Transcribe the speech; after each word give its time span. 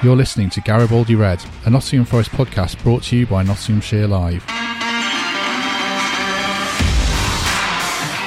You're 0.00 0.14
listening 0.14 0.48
to 0.50 0.60
Garibaldi 0.60 1.16
Red, 1.16 1.44
a 1.66 1.70
Nottingham 1.70 2.04
Forest 2.06 2.30
podcast 2.30 2.80
brought 2.84 3.02
to 3.04 3.16
you 3.16 3.26
by 3.26 3.42
Nottinghamshire 3.42 4.06
Live. 4.06 4.44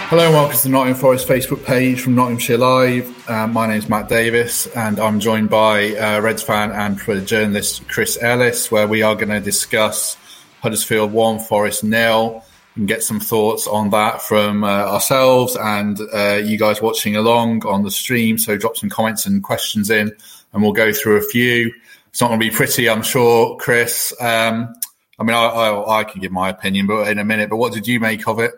Hello 0.09 0.25
and 0.25 0.33
welcome 0.33 0.57
to 0.57 0.63
the 0.63 0.69
Nottingham 0.69 0.99
Forest 0.99 1.29
Facebook 1.29 1.63
page 1.63 2.01
from 2.01 2.15
Nottinghamshire 2.15 2.57
Live. 2.57 3.29
Uh, 3.29 3.47
my 3.47 3.67
name 3.67 3.77
is 3.77 3.87
Matt 3.87 4.09
Davis 4.09 4.67
and 4.75 4.99
I'm 4.99 5.21
joined 5.21 5.49
by 5.49 5.95
uh, 5.95 6.19
Reds 6.19 6.43
fan 6.43 6.71
and 6.71 7.25
journalist 7.25 7.87
Chris 7.87 8.21
Ellis, 8.21 8.69
where 8.69 8.89
we 8.89 9.01
are 9.01 9.15
going 9.15 9.29
to 9.29 9.39
discuss 9.39 10.17
Huddersfield 10.61 11.13
1, 11.13 11.39
Forest 11.39 11.85
nil, 11.85 12.43
and 12.75 12.85
get 12.85 13.01
some 13.01 13.21
thoughts 13.21 13.65
on 13.65 13.91
that 13.91 14.21
from 14.21 14.65
uh, 14.65 14.67
ourselves 14.67 15.55
and 15.55 16.01
uh, 16.13 16.33
you 16.43 16.57
guys 16.57 16.81
watching 16.81 17.15
along 17.15 17.65
on 17.65 17.83
the 17.83 17.91
stream. 17.91 18.37
So 18.37 18.57
drop 18.57 18.75
some 18.75 18.89
comments 18.89 19.25
and 19.25 19.41
questions 19.41 19.89
in 19.89 20.11
and 20.53 20.61
we'll 20.61 20.73
go 20.73 20.91
through 20.91 21.17
a 21.17 21.21
few. 21.21 21.73
It's 22.09 22.21
not 22.21 22.27
going 22.27 22.39
to 22.39 22.49
be 22.49 22.53
pretty, 22.53 22.89
I'm 22.89 23.03
sure, 23.03 23.57
Chris. 23.57 24.13
Um, 24.19 24.73
I 25.17 25.23
mean, 25.23 25.35
I, 25.35 25.45
I, 25.45 25.99
I 25.99 26.03
can 26.03 26.21
give 26.21 26.31
my 26.31 26.49
opinion, 26.49 26.87
but 26.87 27.07
in 27.07 27.19
a 27.19 27.23
minute. 27.23 27.49
But 27.49 27.57
what 27.57 27.73
did 27.73 27.87
you 27.87 27.99
make 27.99 28.27
of 28.27 28.39
it? 28.39 28.53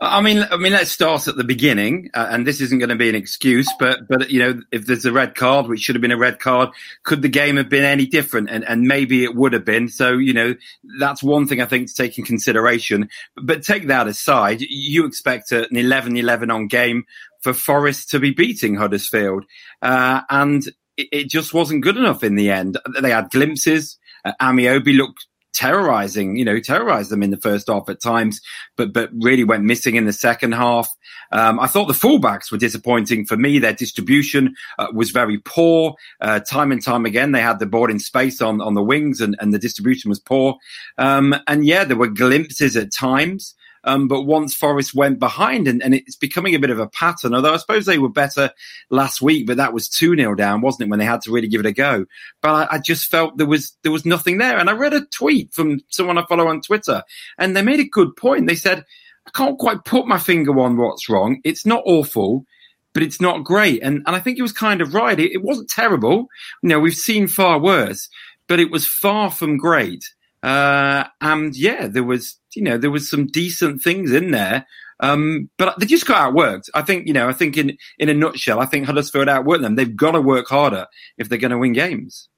I 0.00 0.20
mean, 0.20 0.44
I 0.50 0.56
mean, 0.56 0.72
let's 0.72 0.90
start 0.90 1.28
at 1.28 1.36
the 1.36 1.44
beginning, 1.44 2.10
uh, 2.14 2.26
and 2.30 2.46
this 2.46 2.60
isn't 2.60 2.78
going 2.78 2.90
to 2.90 2.96
be 2.96 3.08
an 3.08 3.14
excuse, 3.14 3.72
but 3.78 4.06
but 4.08 4.28
you 4.28 4.40
know, 4.40 4.60
if 4.72 4.86
there's 4.86 5.04
a 5.04 5.12
red 5.12 5.34
card, 5.34 5.66
which 5.66 5.80
should 5.80 5.94
have 5.94 6.02
been 6.02 6.12
a 6.12 6.16
red 6.16 6.40
card, 6.40 6.70
could 7.04 7.22
the 7.22 7.28
game 7.28 7.56
have 7.56 7.68
been 7.68 7.84
any 7.84 8.06
different? 8.06 8.50
And 8.50 8.64
and 8.64 8.82
maybe 8.82 9.24
it 9.24 9.34
would 9.34 9.52
have 9.52 9.64
been. 9.64 9.88
So 9.88 10.12
you 10.12 10.34
know, 10.34 10.54
that's 10.98 11.22
one 11.22 11.46
thing 11.46 11.60
I 11.60 11.66
think 11.66 11.88
to 11.88 11.94
take 11.94 12.18
in 12.18 12.24
consideration. 12.24 13.08
But 13.36 13.62
take 13.62 13.86
that 13.86 14.08
aside, 14.08 14.60
you 14.60 15.06
expect 15.06 15.52
an 15.52 15.66
11-11 15.72 16.52
on 16.52 16.66
game 16.66 17.04
for 17.40 17.54
Forest 17.54 18.10
to 18.10 18.20
be 18.20 18.32
beating 18.32 18.74
Huddersfield, 18.74 19.44
uh, 19.80 20.22
and 20.28 20.64
it, 20.96 21.08
it, 21.12 21.30
just 21.30 21.54
wasn't 21.54 21.82
good 21.82 21.96
enough 21.96 22.22
in 22.22 22.34
the 22.34 22.50
end. 22.50 22.78
They 23.00 23.10
had 23.10 23.30
glimpses. 23.30 23.98
Uh, 24.24 24.32
Ameobi 24.40 24.96
looked 24.96 25.26
terrorizing, 25.54 26.36
you 26.36 26.44
know, 26.44 26.58
terrorized 26.60 27.10
them 27.10 27.22
in 27.22 27.30
the 27.30 27.36
first 27.36 27.68
half 27.68 27.88
at 27.88 28.02
times, 28.02 28.40
but 28.76 28.92
but 28.92 29.10
really 29.14 29.44
went 29.44 29.64
missing 29.64 29.94
in 29.94 30.04
the 30.04 30.12
second 30.12 30.52
half. 30.52 30.88
Um, 31.32 31.58
I 31.58 31.66
thought 31.66 31.86
the 31.86 31.94
fullbacks 31.94 32.52
were 32.52 32.58
disappointing 32.58 33.24
for 33.24 33.36
me. 33.36 33.58
Their 33.58 33.72
distribution 33.72 34.54
uh, 34.78 34.88
was 34.92 35.10
very 35.10 35.38
poor. 35.38 35.94
Uh, 36.20 36.40
time 36.40 36.70
and 36.72 36.82
time 36.82 37.06
again, 37.06 37.32
they 37.32 37.40
had 37.40 37.60
the 37.60 37.66
ball 37.66 37.90
in 37.90 37.98
space 37.98 38.42
on 38.42 38.60
on 38.60 38.74
the 38.74 38.82
wings, 38.82 39.20
and 39.20 39.36
and 39.40 39.54
the 39.54 39.58
distribution 39.58 40.08
was 40.08 40.18
poor. 40.18 40.56
Um, 40.98 41.34
and 41.46 41.64
yeah, 41.64 41.84
there 41.84 41.96
were 41.96 42.08
glimpses 42.08 42.76
at 42.76 42.92
times. 42.92 43.54
Um, 43.84 44.08
but 44.08 44.22
once 44.22 44.54
Forest 44.54 44.94
went 44.94 45.18
behind, 45.18 45.68
and, 45.68 45.82
and, 45.82 45.94
it's 45.94 46.16
becoming 46.16 46.54
a 46.54 46.58
bit 46.58 46.70
of 46.70 46.78
a 46.78 46.88
pattern, 46.88 47.34
although 47.34 47.54
I 47.54 47.58
suppose 47.58 47.84
they 47.84 47.98
were 47.98 48.08
better 48.08 48.50
last 48.90 49.20
week, 49.20 49.46
but 49.46 49.58
that 49.58 49.72
was 49.72 49.88
2 49.88 50.16
0 50.16 50.34
down, 50.34 50.62
wasn't 50.62 50.86
it, 50.86 50.90
when 50.90 50.98
they 50.98 51.04
had 51.04 51.20
to 51.22 51.32
really 51.32 51.48
give 51.48 51.60
it 51.60 51.66
a 51.66 51.72
go? 51.72 52.06
But 52.40 52.50
I, 52.50 52.76
I, 52.76 52.78
just 52.78 53.10
felt 53.10 53.36
there 53.36 53.46
was, 53.46 53.76
there 53.82 53.92
was 53.92 54.06
nothing 54.06 54.38
there. 54.38 54.58
And 54.58 54.70
I 54.70 54.72
read 54.72 54.94
a 54.94 55.04
tweet 55.06 55.52
from 55.52 55.80
someone 55.88 56.18
I 56.18 56.24
follow 56.26 56.48
on 56.48 56.62
Twitter, 56.62 57.02
and 57.38 57.56
they 57.56 57.62
made 57.62 57.80
a 57.80 57.88
good 57.88 58.16
point. 58.16 58.46
They 58.46 58.54
said, 58.54 58.84
I 59.26 59.30
can't 59.30 59.58
quite 59.58 59.84
put 59.84 60.06
my 60.06 60.18
finger 60.18 60.58
on 60.60 60.76
what's 60.76 61.08
wrong. 61.08 61.40
It's 61.44 61.66
not 61.66 61.82
awful, 61.86 62.44
but 62.92 63.02
it's 63.02 63.20
not 63.20 63.44
great. 63.44 63.82
And, 63.82 64.02
and 64.06 64.16
I 64.16 64.20
think 64.20 64.36
he 64.36 64.42
was 64.42 64.52
kind 64.52 64.80
of 64.80 64.94
right. 64.94 65.18
It, 65.18 65.32
it 65.32 65.42
wasn't 65.42 65.68
terrible. 65.68 66.28
You 66.62 66.70
know, 66.70 66.80
we've 66.80 66.94
seen 66.94 67.26
far 67.26 67.58
worse, 67.58 68.08
but 68.46 68.60
it 68.60 68.70
was 68.70 68.86
far 68.86 69.30
from 69.30 69.56
great. 69.56 70.04
Uh, 70.42 71.04
and 71.20 71.56
yeah, 71.56 71.86
there 71.86 72.04
was, 72.04 72.38
you 72.56 72.62
know, 72.62 72.78
there 72.78 72.90
was 72.90 73.08
some 73.08 73.26
decent 73.26 73.82
things 73.82 74.12
in 74.12 74.30
there. 74.30 74.66
Um, 75.00 75.50
but 75.58 75.78
they 75.80 75.86
just 75.86 76.06
got 76.06 76.32
outworked. 76.32 76.70
I 76.72 76.82
think, 76.82 77.08
you 77.08 77.12
know, 77.12 77.28
I 77.28 77.32
think 77.32 77.56
in, 77.56 77.76
in 77.98 78.08
a 78.08 78.14
nutshell, 78.14 78.60
I 78.60 78.66
think 78.66 78.86
Huddersfield 78.86 79.26
outworked 79.26 79.62
them. 79.62 79.74
They've 79.74 79.96
got 79.96 80.12
to 80.12 80.20
work 80.20 80.46
harder 80.48 80.86
if 81.18 81.28
they're 81.28 81.38
going 81.38 81.50
to 81.50 81.58
win 81.58 81.72
games. 81.72 82.28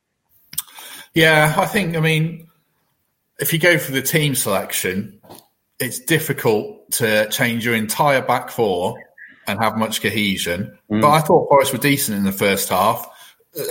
Yeah, 1.14 1.54
I 1.56 1.66
think, 1.66 1.96
I 1.96 2.00
mean, 2.00 2.48
if 3.38 3.52
you 3.52 3.58
go 3.58 3.78
for 3.78 3.92
the 3.92 4.02
team 4.02 4.34
selection, 4.34 5.20
it's 5.78 5.98
difficult 5.98 6.90
to 6.92 7.28
change 7.28 7.64
your 7.64 7.74
entire 7.74 8.22
back 8.22 8.50
four 8.50 9.02
and 9.46 9.60
have 9.60 9.76
much 9.76 10.00
cohesion. 10.00 10.78
Mm. 10.90 11.02
But 11.02 11.10
I 11.10 11.20
thought 11.20 11.48
Forest 11.48 11.72
were 11.72 11.78
decent 11.78 12.16
in 12.16 12.24
the 12.24 12.32
first 12.32 12.70
half. 12.70 13.06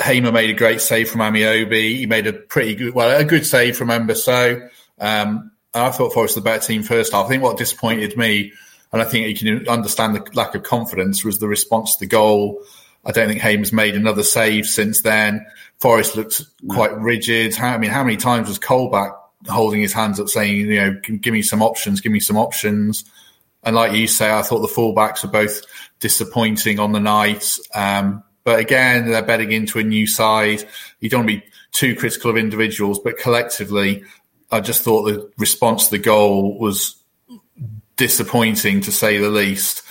Hamer 0.03 0.31
made 0.31 0.50
a 0.50 0.53
great 0.53 0.81
save 0.81 1.09
from 1.09 1.22
Ameobi. 1.22 1.97
He 1.97 2.06
made 2.06 2.27
a 2.27 2.33
pretty 2.33 2.75
good, 2.75 2.94
well, 2.94 3.19
a 3.19 3.23
good 3.23 3.45
save 3.45 3.75
from 3.77 3.89
Embasso. 3.89 4.69
Um, 5.00 5.51
I 5.75 5.91
thought 5.91 6.13
Forest 6.13 6.36
was 6.36 6.44
the 6.44 6.50
better 6.50 6.66
team 6.66 6.84
first 6.84 7.13
half. 7.13 7.25
I 7.25 7.30
think 7.30 7.44
what 7.44 7.58
disappointed 7.58 8.18
me, 8.18 8.53
and 8.91 9.02
I 9.02 9.06
think 9.06 9.28
you 9.28 9.36
can 9.36 9.68
understand 9.68 10.16
the 10.16 10.25
lack 10.34 10.56
of 10.56 10.63
confidence, 10.63 11.24
was 11.24 11.40
the 11.40 11.47
response 11.47 11.96
to 11.96 12.06
the 12.06 12.09
goal. 12.09 12.63
I 13.06 13.12
don't 13.12 13.28
think 13.28 13.41
Hamer's 13.41 13.74
made 13.74 13.96
another 13.96 14.24
save 14.24 14.66
since 14.66 15.02
then. 15.02 15.46
Forest 15.80 16.16
looked 16.16 16.41
quite 16.69 16.97
rigid. 16.97 17.56
How, 17.56 17.74
I 17.74 17.78
mean, 17.78 17.91
how 17.91 18.03
many 18.03 18.18
times 18.18 18.47
was 18.47 18.58
Colback 18.58 19.12
holding 19.47 19.81
his 19.81 19.94
hands 19.94 20.19
up 20.19 20.30
saying, 20.30 20.56
you 20.56 20.81
know, 20.81 21.00
give 21.22 21.34
me 21.34 21.41
some 21.41 21.62
options, 21.62 22.02
give 22.02 22.12
me 22.12 22.19
some 22.19 22.38
options? 22.38 23.03
And 23.63 23.75
like 23.75 23.94
you 23.94 24.07
say, 24.07 24.31
I 24.31 24.44
thought 24.44 24.62
the 24.62 24.68
fullbacks 24.68 25.24
were 25.24 25.30
both 25.30 25.62
disappointing 26.00 26.80
on 26.80 26.92
the 26.92 27.00
night. 27.00 27.57
Um, 27.74 28.24
but 28.44 28.59
again, 28.59 29.09
they're 29.09 29.24
betting 29.24 29.52
into 29.52 29.80
a 29.80 29.84
new 29.84 30.07
side. 30.07 30.63
You 31.00 31.09
don't 31.09 31.25
want 31.25 31.30
to 31.31 31.38
be 31.40 31.46
too 31.72 31.96
critical 31.96 32.30
of 32.30 32.38
individuals, 32.38 33.00
but 33.00 33.18
collectively, 33.18 34.03
I 34.51 34.59
just 34.59 34.83
thought 34.83 35.03
the 35.03 35.31
response 35.38 35.85
to 35.85 35.91
the 35.91 36.03
goal 36.03 36.57
was 36.57 36.95
disappointing 37.97 38.81
to 38.81 38.91
say 38.91 39.17
the 39.17 39.29
least. 39.29 39.81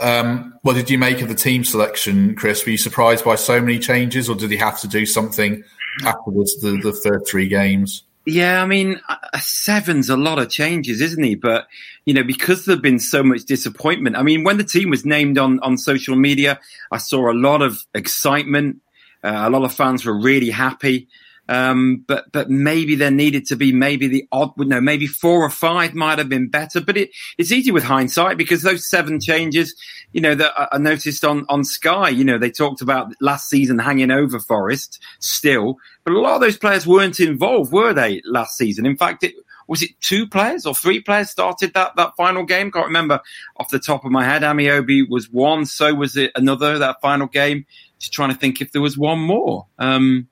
Um, 0.00 0.58
what 0.62 0.74
did 0.74 0.90
you 0.90 0.98
make 0.98 1.20
of 1.20 1.28
the 1.28 1.34
team 1.34 1.64
selection, 1.64 2.34
Chris? 2.34 2.64
Were 2.64 2.72
you 2.72 2.78
surprised 2.78 3.24
by 3.24 3.36
so 3.36 3.60
many 3.60 3.78
changes, 3.78 4.28
or 4.28 4.34
did 4.34 4.50
he 4.50 4.56
have 4.56 4.80
to 4.80 4.88
do 4.88 5.06
something 5.06 5.62
afterwards 6.04 6.60
the, 6.60 6.78
the 6.82 6.92
third 6.92 7.24
three 7.26 7.48
games? 7.48 8.02
Yeah, 8.26 8.62
I 8.62 8.66
mean, 8.66 9.00
seven's 9.38 10.08
a 10.08 10.16
lot 10.16 10.38
of 10.38 10.48
changes, 10.48 11.00
isn't 11.02 11.22
he? 11.22 11.34
But, 11.34 11.68
you 12.06 12.14
know, 12.14 12.24
because 12.24 12.64
there've 12.64 12.80
been 12.80 12.98
so 12.98 13.22
much 13.22 13.44
disappointment. 13.44 14.16
I 14.16 14.22
mean, 14.22 14.44
when 14.44 14.56
the 14.56 14.64
team 14.64 14.88
was 14.88 15.04
named 15.04 15.36
on, 15.36 15.60
on 15.60 15.76
social 15.76 16.16
media, 16.16 16.58
I 16.90 16.96
saw 16.96 17.30
a 17.30 17.34
lot 17.34 17.60
of 17.60 17.84
excitement. 17.94 18.80
Uh, 19.22 19.44
a 19.46 19.50
lot 19.50 19.64
of 19.64 19.74
fans 19.74 20.06
were 20.06 20.18
really 20.18 20.50
happy. 20.50 21.08
Um, 21.48 22.04
but 22.06 22.32
but 22.32 22.48
maybe 22.48 22.94
there 22.94 23.10
needed 23.10 23.46
to 23.46 23.56
be 23.56 23.72
maybe 23.72 24.06
the 24.06 24.26
odd, 24.32 24.52
no, 24.56 24.80
maybe 24.80 25.06
four 25.06 25.42
or 25.42 25.50
five 25.50 25.94
might 25.94 26.18
have 26.18 26.28
been 26.28 26.48
better. 26.48 26.80
But 26.80 26.96
it, 26.96 27.10
it's 27.36 27.52
easy 27.52 27.70
with 27.70 27.84
hindsight 27.84 28.38
because 28.38 28.62
those 28.62 28.88
seven 28.88 29.20
changes, 29.20 29.74
you 30.12 30.20
know, 30.20 30.34
that 30.34 30.52
I 30.72 30.78
noticed 30.78 31.24
on 31.24 31.44
on 31.48 31.64
Sky, 31.64 32.08
you 32.08 32.24
know, 32.24 32.38
they 32.38 32.50
talked 32.50 32.80
about 32.80 33.12
last 33.20 33.48
season 33.48 33.78
hanging 33.78 34.10
over 34.10 34.40
Forest 34.40 35.00
still, 35.18 35.76
but 36.04 36.14
a 36.14 36.18
lot 36.18 36.36
of 36.36 36.40
those 36.40 36.56
players 36.56 36.86
weren't 36.86 37.20
involved, 37.20 37.72
were 37.72 37.92
they, 37.92 38.22
last 38.24 38.56
season? 38.56 38.86
In 38.86 38.96
fact, 38.96 39.22
it 39.22 39.34
was 39.66 39.82
it 39.82 39.90
two 40.00 40.26
players 40.26 40.66
or 40.66 40.74
three 40.74 41.00
players 41.00 41.30
started 41.30 41.74
that 41.74 41.96
that 41.96 42.16
final 42.16 42.44
game? 42.44 42.70
Can't 42.70 42.86
remember 42.86 43.20
off 43.56 43.70
the 43.70 43.78
top 43.78 44.04
of 44.04 44.12
my 44.12 44.24
head. 44.24 44.42
Ameobi 44.42 45.08
was 45.08 45.30
one, 45.30 45.66
so 45.66 45.94
was 45.94 46.16
it 46.16 46.32
another 46.34 46.78
that 46.78 47.00
final 47.00 47.26
game. 47.26 47.66
Just 47.98 48.12
trying 48.12 48.30
to 48.30 48.36
think 48.36 48.60
if 48.60 48.72
there 48.72 48.82
was 48.82 48.98
one 48.98 49.20
more. 49.20 49.66
Um, 49.78 50.28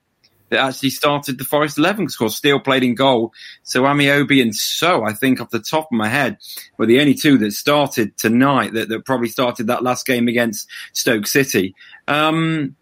that 0.53 0.61
actually 0.65 0.91
started 0.91 1.39
the 1.39 1.45
Forest 1.45 1.79
11 1.79 2.07
because 2.07 2.37
Steele 2.37 2.61
played 2.61 2.85
in 2.85 2.95
goal. 2.95 3.33
So 3.65 3.83
Ameobi 3.83 4.41
and 4.41 4.55
So, 4.55 5.05
I 5.05 5.13
think 5.13 5.41
off 5.41 5.51
the 5.51 5.59
top 5.59 5.87
of 5.87 5.93
my 5.93 6.09
head, 6.09 6.39
were 6.79 6.87
the 6.87 7.01
only 7.01 7.15
two 7.15 7.39
that 7.39 7.53
started 7.53 8.17
tonight 8.17 8.75
that, 8.75 8.89
that 8.89 9.05
probably 9.05 9.29
started 9.29 9.67
that 9.67 9.83
last 9.83 10.07
game 10.07 10.29
against 10.29 10.69
Stoke 10.93 11.27
City. 11.27 11.75
Um, 12.07 12.77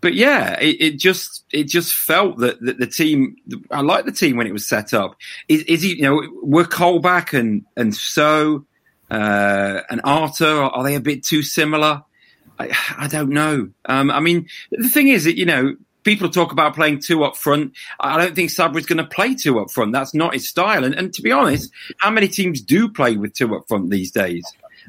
but 0.00 0.14
yeah, 0.14 0.60
it, 0.60 0.76
it, 0.80 0.98
just 0.98 1.44
it 1.50 1.64
just 1.64 1.94
felt 1.94 2.36
that, 2.38 2.60
that 2.60 2.78
the 2.78 2.86
team. 2.86 3.36
I 3.70 3.80
like 3.80 4.04
the 4.04 4.12
team 4.12 4.36
when 4.36 4.46
it 4.46 4.52
was 4.52 4.68
set 4.68 4.92
up. 4.92 5.16
Is, 5.48 5.62
is 5.62 5.80
he? 5.80 5.96
You 5.96 6.02
know, 6.02 6.28
were 6.42 6.64
Colback 6.64 7.32
and 7.32 7.64
and 7.74 7.94
So 7.94 8.66
uh, 9.10 9.80
and 9.88 10.00
Arter 10.04 10.46
are 10.46 10.82
they 10.82 10.94
a 10.94 11.00
bit 11.00 11.24
too 11.24 11.42
similar? 11.42 12.02
I, 12.58 12.76
I 12.98 13.08
don't 13.08 13.30
know. 13.30 13.70
Um, 13.86 14.10
I 14.10 14.20
mean, 14.20 14.48
the 14.70 14.88
thing 14.88 15.08
is 15.08 15.24
that 15.24 15.38
you 15.38 15.46
know 15.46 15.74
people 16.04 16.28
talk 16.28 16.52
about 16.52 16.74
playing 16.74 17.00
two 17.00 17.24
up 17.24 17.36
front. 17.36 17.72
I 17.98 18.18
don't 18.18 18.34
think 18.34 18.50
Sabri's 18.50 18.86
going 18.86 18.98
to 18.98 19.06
play 19.06 19.34
two 19.34 19.58
up 19.58 19.70
front. 19.70 19.92
That's 19.92 20.14
not 20.14 20.34
his 20.34 20.48
style. 20.48 20.84
And, 20.84 20.94
and, 20.94 21.12
to 21.14 21.22
be 21.22 21.32
honest, 21.32 21.70
how 21.98 22.10
many 22.10 22.28
teams 22.28 22.60
do 22.60 22.88
play 22.88 23.16
with 23.16 23.34
two 23.34 23.54
up 23.56 23.66
front 23.66 23.90
these 23.90 24.10
days? 24.10 24.44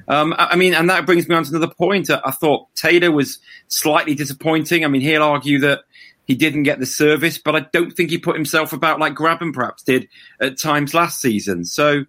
Um, 0.07 0.35
I 0.37 0.55
mean, 0.55 0.73
and 0.73 0.89
that 0.89 1.05
brings 1.05 1.27
me 1.27 1.35
on 1.35 1.45
to 1.45 1.55
another 1.55 1.73
point. 1.73 2.09
I, 2.09 2.21
I 2.25 2.31
thought 2.31 2.67
Taylor 2.75 3.11
was 3.11 3.39
slightly 3.69 4.13
disappointing. 4.13 4.83
I 4.83 4.89
mean, 4.89 5.01
he'll 5.01 5.23
argue 5.23 5.59
that 5.59 5.81
he 6.25 6.35
didn't 6.35 6.63
get 6.63 6.79
the 6.79 6.85
service, 6.85 7.37
but 7.37 7.55
I 7.55 7.61
don't 7.71 7.91
think 7.91 8.09
he 8.09 8.17
put 8.17 8.35
himself 8.35 8.73
about 8.73 8.99
like 8.99 9.13
Grabban 9.13 9.53
perhaps 9.53 9.83
did 9.83 10.07
at 10.41 10.59
times 10.59 10.93
last 10.93 11.21
season. 11.21 11.65
So 11.65 12.05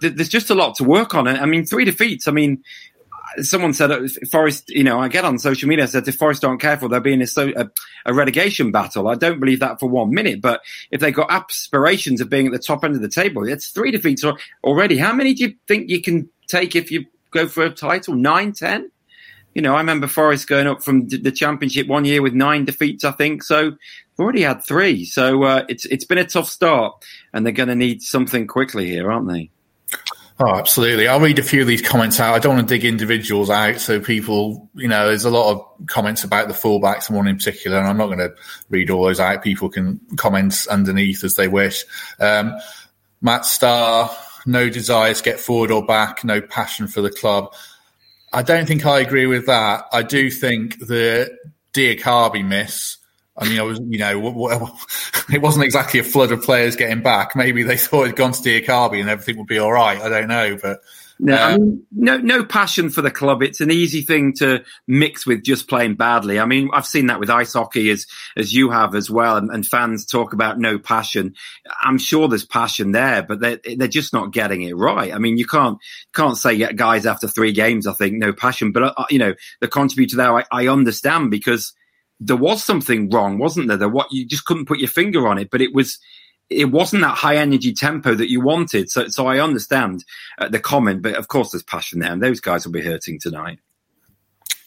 th- 0.00 0.14
there's 0.14 0.28
just 0.28 0.50
a 0.50 0.54
lot 0.54 0.76
to 0.76 0.84
work 0.84 1.14
on. 1.14 1.28
I 1.28 1.44
mean, 1.46 1.66
three 1.66 1.84
defeats. 1.84 2.26
I 2.26 2.32
mean, 2.32 2.62
someone 3.38 3.72
said 3.72 3.90
uh, 3.90 4.08
Forest, 4.30 4.70
you 4.70 4.84
know, 4.84 5.00
I 5.00 5.08
get 5.08 5.24
on 5.24 5.38
social 5.38 5.68
media 5.68 5.86
said 5.86 6.06
if 6.06 6.16
Forest 6.16 6.44
aren't 6.44 6.60
careful, 6.60 6.88
they'll 6.88 7.00
be 7.00 7.12
in 7.12 7.22
a, 7.22 7.26
a, 7.56 7.70
a, 8.06 8.14
relegation 8.14 8.72
battle. 8.72 9.08
I 9.08 9.14
don't 9.14 9.40
believe 9.40 9.60
that 9.60 9.80
for 9.80 9.88
one 9.88 10.10
minute. 10.10 10.40
But 10.40 10.62
if 10.90 11.00
they've 11.00 11.14
got 11.14 11.30
aspirations 11.30 12.20
of 12.20 12.28
being 12.28 12.46
at 12.46 12.52
the 12.52 12.58
top 12.58 12.84
end 12.84 12.94
of 12.94 13.02
the 13.02 13.08
table, 13.08 13.46
it's 13.46 13.68
three 13.68 13.90
defeats 13.90 14.24
already. 14.64 14.96
How 14.98 15.12
many 15.12 15.34
do 15.34 15.44
you 15.44 15.54
think 15.68 15.90
you 15.90 16.00
can 16.00 16.28
take 16.48 16.74
if 16.74 16.90
you 16.90 17.06
go 17.30 17.46
for 17.46 17.64
a 17.64 17.70
title? 17.70 18.14
Nine, 18.14 18.52
ten? 18.52 18.90
You 19.54 19.62
know, 19.62 19.74
I 19.74 19.78
remember 19.78 20.06
Forest 20.06 20.46
going 20.46 20.68
up 20.68 20.82
from 20.82 21.08
the 21.08 21.32
championship 21.32 21.88
one 21.88 22.04
year 22.04 22.22
with 22.22 22.34
nine 22.34 22.64
defeats, 22.64 23.02
I 23.02 23.10
think. 23.10 23.42
So 23.42 23.64
we've 23.64 24.20
already 24.20 24.42
had 24.42 24.64
three. 24.64 25.04
So 25.04 25.42
uh, 25.42 25.64
it's 25.68 25.86
it's 25.86 26.04
been 26.04 26.18
a 26.18 26.24
tough 26.24 26.48
start, 26.48 27.04
and 27.32 27.44
they're 27.44 27.52
going 27.52 27.68
to 27.68 27.74
need 27.74 28.02
something 28.02 28.46
quickly 28.46 28.86
here, 28.86 29.10
aren't 29.10 29.28
they? 29.28 29.50
Oh, 30.42 30.54
absolutely. 30.54 31.06
I'll 31.06 31.20
read 31.20 31.38
a 31.38 31.42
few 31.42 31.60
of 31.60 31.66
these 31.66 31.82
comments 31.82 32.18
out. 32.18 32.34
I 32.34 32.38
don't 32.38 32.56
want 32.56 32.66
to 32.66 32.74
dig 32.74 32.86
individuals 32.86 33.50
out. 33.50 33.78
So 33.78 34.00
people, 34.00 34.70
you 34.74 34.88
know, 34.88 35.08
there's 35.08 35.26
a 35.26 35.30
lot 35.30 35.52
of 35.52 35.86
comments 35.86 36.24
about 36.24 36.48
the 36.48 36.54
fullbacks 36.54 37.10
one 37.10 37.28
in 37.28 37.36
particular, 37.36 37.76
and 37.76 37.86
I'm 37.86 37.98
not 37.98 38.06
going 38.06 38.20
to 38.20 38.34
read 38.70 38.88
all 38.88 39.04
those 39.04 39.20
out. 39.20 39.42
People 39.42 39.68
can 39.68 40.00
comment 40.16 40.66
underneath 40.70 41.24
as 41.24 41.34
they 41.34 41.46
wish. 41.46 41.84
Um, 42.18 42.54
Matt 43.20 43.44
Starr, 43.44 44.10
no 44.46 44.70
desire 44.70 45.12
to 45.12 45.22
get 45.22 45.40
forward 45.40 45.70
or 45.70 45.84
back, 45.84 46.24
no 46.24 46.40
passion 46.40 46.86
for 46.86 47.02
the 47.02 47.10
club. 47.10 47.52
I 48.32 48.42
don't 48.42 48.66
think 48.66 48.86
I 48.86 49.00
agree 49.00 49.26
with 49.26 49.44
that. 49.44 49.84
I 49.92 50.02
do 50.02 50.30
think 50.30 50.78
the 50.78 51.36
Diakhaby 51.74 52.46
miss 52.46 52.96
I 53.40 53.48
mean, 53.48 53.58
I 53.58 53.62
was, 53.62 53.80
you 53.88 53.98
know, 53.98 54.76
it 55.32 55.40
wasn't 55.40 55.64
exactly 55.64 56.00
a 56.00 56.04
flood 56.04 56.30
of 56.30 56.42
players 56.42 56.76
getting 56.76 57.02
back. 57.02 57.34
Maybe 57.34 57.62
they 57.62 57.76
thought 57.78 58.04
it'd 58.04 58.16
gone 58.16 58.32
to 58.32 58.40
Diakhaby 58.40 59.00
and 59.00 59.08
everything 59.08 59.38
would 59.38 59.46
be 59.46 59.58
all 59.58 59.72
right. 59.72 60.00
I 60.00 60.08
don't 60.08 60.28
know, 60.28 60.56
but 60.60 60.80
no, 61.22 61.34
I 61.34 61.52
um, 61.52 61.60
mean, 61.60 61.86
no, 61.92 62.16
no 62.16 62.44
passion 62.44 62.88
for 62.88 63.02
the 63.02 63.10
club. 63.10 63.42
It's 63.42 63.60
an 63.60 63.70
easy 63.70 64.00
thing 64.00 64.32
to 64.36 64.64
mix 64.86 65.26
with 65.26 65.42
just 65.42 65.68
playing 65.68 65.96
badly. 65.96 66.40
I 66.40 66.46
mean, 66.46 66.70
I've 66.72 66.86
seen 66.86 67.08
that 67.08 67.20
with 67.20 67.28
ice 67.28 67.52
hockey 67.52 67.90
as 67.90 68.06
as 68.38 68.54
you 68.54 68.70
have 68.70 68.94
as 68.94 69.10
well, 69.10 69.36
and, 69.36 69.50
and 69.50 69.66
fans 69.66 70.06
talk 70.06 70.32
about 70.32 70.58
no 70.58 70.78
passion. 70.78 71.34
I'm 71.82 71.98
sure 71.98 72.26
there's 72.26 72.46
passion 72.46 72.92
there, 72.92 73.22
but 73.22 73.40
they're 73.40 73.60
they're 73.76 73.86
just 73.86 74.14
not 74.14 74.32
getting 74.32 74.62
it 74.62 74.74
right. 74.74 75.12
I 75.12 75.18
mean, 75.18 75.36
you 75.36 75.46
can't 75.46 75.78
can't 76.14 76.38
say 76.38 76.56
get 76.56 76.76
guys 76.76 77.04
after 77.04 77.28
three 77.28 77.52
games. 77.52 77.86
I 77.86 77.92
think 77.92 78.14
no 78.14 78.32
passion, 78.32 78.72
but 78.72 78.94
uh, 78.96 79.04
you 79.10 79.18
know 79.18 79.34
the 79.60 79.68
contributor 79.68 80.16
there. 80.16 80.38
I, 80.38 80.44
I 80.50 80.68
understand 80.68 81.30
because 81.30 81.74
there 82.20 82.36
was 82.36 82.62
something 82.62 83.08
wrong, 83.08 83.38
wasn't 83.38 83.68
there? 83.68 83.78
There 83.78 83.88
what 83.88 84.12
you 84.12 84.26
just 84.26 84.44
couldn't 84.44 84.66
put 84.66 84.78
your 84.78 84.88
finger 84.88 85.26
on 85.26 85.38
it, 85.38 85.50
but 85.50 85.62
it 85.62 85.74
was 85.74 85.98
it 86.50 86.70
wasn't 86.70 87.02
that 87.02 87.16
high 87.16 87.36
energy 87.36 87.72
tempo 87.72 88.14
that 88.14 88.30
you 88.30 88.40
wanted. 88.40 88.90
So 88.90 89.08
so 89.08 89.26
I 89.26 89.40
understand 89.40 90.04
uh, 90.38 90.48
the 90.48 90.60
comment, 90.60 91.02
but 91.02 91.14
of 91.14 91.28
course 91.28 91.50
there's 91.50 91.62
passion 91.62 92.00
there, 92.00 92.12
and 92.12 92.22
those 92.22 92.40
guys 92.40 92.64
will 92.64 92.72
be 92.72 92.82
hurting 92.82 93.18
tonight. 93.18 93.58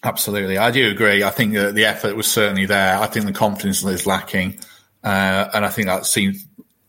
Absolutely, 0.04 0.58
I 0.58 0.72
do 0.72 0.90
agree. 0.90 1.24
I 1.24 1.30
think 1.30 1.54
that 1.54 1.76
the 1.76 1.86
effort 1.86 2.16
was 2.16 2.28
certainly 2.28 2.66
there. 2.66 2.98
I 2.98 3.08
think 3.08 3.26
the 3.26 3.32
confidence 3.32 3.84
is 3.84 4.06
lacking, 4.06 4.60
uh, 5.04 5.50
and 5.54 5.64
I 5.64 5.70
think 5.70 5.88
that 5.88 6.06
seems 6.06 6.46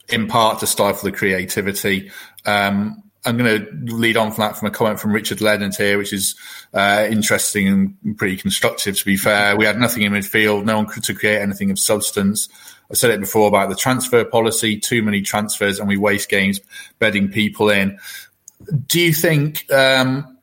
in 0.08 0.26
part 0.26 0.60
to 0.60 0.66
stifle 0.66 1.10
the 1.10 1.16
creativity. 1.16 2.10
Um, 2.44 3.03
I'm 3.24 3.36
going 3.38 3.64
to 3.64 3.94
lead 3.94 4.16
on 4.16 4.32
from 4.32 4.42
that 4.42 4.56
from 4.56 4.68
a 4.68 4.70
comment 4.70 5.00
from 5.00 5.12
Richard 5.12 5.40
Leonard 5.40 5.74
here, 5.74 5.96
which 5.96 6.12
is 6.12 6.34
uh, 6.74 7.06
interesting 7.10 7.68
and 7.68 8.18
pretty 8.18 8.36
constructive. 8.36 8.98
To 8.98 9.04
be 9.04 9.16
fair, 9.16 9.56
we 9.56 9.64
had 9.64 9.78
nothing 9.78 10.02
in 10.02 10.12
midfield, 10.12 10.64
no 10.64 10.76
one 10.76 10.86
could 10.86 11.04
to 11.04 11.14
create 11.14 11.40
anything 11.40 11.70
of 11.70 11.78
substance. 11.78 12.48
I 12.90 12.94
said 12.94 13.10
it 13.10 13.20
before 13.20 13.48
about 13.48 13.70
the 13.70 13.76
transfer 13.76 14.24
policy: 14.24 14.78
too 14.78 15.02
many 15.02 15.22
transfers, 15.22 15.78
and 15.78 15.88
we 15.88 15.96
waste 15.96 16.28
games 16.28 16.60
bedding 16.98 17.30
people 17.30 17.70
in. 17.70 17.98
Do 18.86 19.00
you 19.00 19.12
think 19.12 19.70
um, 19.72 20.38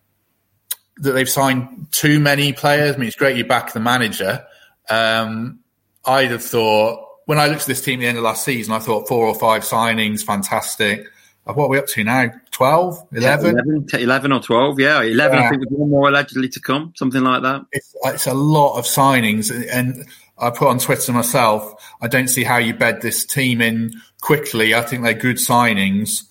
that 0.98 1.12
they've 1.12 1.30
signed 1.30 1.88
too 1.92 2.20
many 2.20 2.52
players? 2.54 2.96
I 2.96 2.98
mean, 2.98 3.08
it's 3.08 3.16
great 3.16 3.38
you 3.38 3.46
back 3.46 3.74
the 3.74 3.80
manager. 3.80 4.44
Um, 4.90 5.60
I'd 6.04 6.32
have 6.32 6.44
thought 6.44 7.08
when 7.26 7.38
I 7.38 7.46
looked 7.46 7.62
at 7.62 7.68
this 7.68 7.82
team 7.82 8.00
at 8.00 8.02
the 8.02 8.08
end 8.08 8.18
of 8.18 8.24
last 8.24 8.44
season, 8.44 8.74
I 8.74 8.80
thought 8.80 9.08
four 9.08 9.28
or 9.28 9.36
five 9.36 9.62
signings, 9.62 10.24
fantastic 10.24 11.08
what 11.44 11.66
are 11.66 11.70
we 11.70 11.78
up 11.78 11.88
to 11.88 12.04
now? 12.04 12.32
12, 12.62 13.08
11? 13.14 13.60
11, 13.60 13.88
11 14.02 14.32
or 14.32 14.40
12, 14.40 14.80
yeah. 14.80 15.02
11, 15.02 15.38
yeah. 15.38 15.46
I 15.46 15.50
think, 15.50 15.62
with 15.62 15.70
one 15.72 15.90
more 15.90 16.10
allegedly 16.10 16.48
to 16.50 16.60
come, 16.60 16.94
something 16.96 17.24
like 17.24 17.42
that. 17.42 17.66
It's, 17.72 17.96
uh, 18.06 18.10
it's 18.10 18.28
a 18.28 18.36
lot 18.36 18.78
of 18.78 18.86
signings. 18.86 19.52
And 19.72 20.06
I 20.38 20.52
put 20.52 20.68
on 20.68 20.78
Twitter 20.78 21.12
myself, 21.12 21.74
I 22.02 22.08
don't 22.08 22.28
see 22.28 22.44
how 22.44 22.58
you 22.58 22.76
bed 22.76 23.02
this 23.02 23.26
team 23.26 23.62
in 23.62 24.00
quickly. 24.22 24.76
I 24.76 24.82
think 24.84 25.04
they're 25.04 25.16
good 25.16 25.38
signings, 25.38 26.24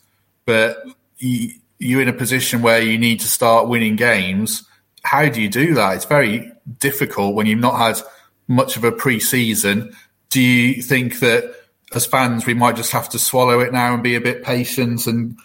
but 0.46 0.84
you, 1.18 1.50
you're 1.80 2.02
in 2.02 2.08
a 2.08 2.12
position 2.12 2.62
where 2.62 2.80
you 2.80 2.96
need 2.96 3.18
to 3.20 3.28
start 3.28 3.66
winning 3.66 3.96
games. 3.96 4.62
How 5.02 5.28
do 5.28 5.42
you 5.42 5.48
do 5.48 5.74
that? 5.74 5.96
It's 5.96 6.04
very 6.04 6.52
difficult 6.78 7.34
when 7.34 7.46
you've 7.46 7.58
not 7.58 7.76
had 7.76 8.00
much 8.46 8.76
of 8.76 8.84
a 8.84 8.92
pre-season. 8.92 9.96
Do 10.28 10.40
you 10.40 10.80
think 10.80 11.18
that 11.20 11.56
as 11.92 12.06
fans, 12.06 12.46
we 12.46 12.54
might 12.54 12.76
just 12.76 12.92
have 12.92 13.08
to 13.08 13.18
swallow 13.18 13.58
it 13.58 13.72
now 13.72 13.94
and 13.94 14.02
be 14.02 14.14
a 14.14 14.20
bit 14.20 14.44
patient 14.44 15.08
and 15.08 15.36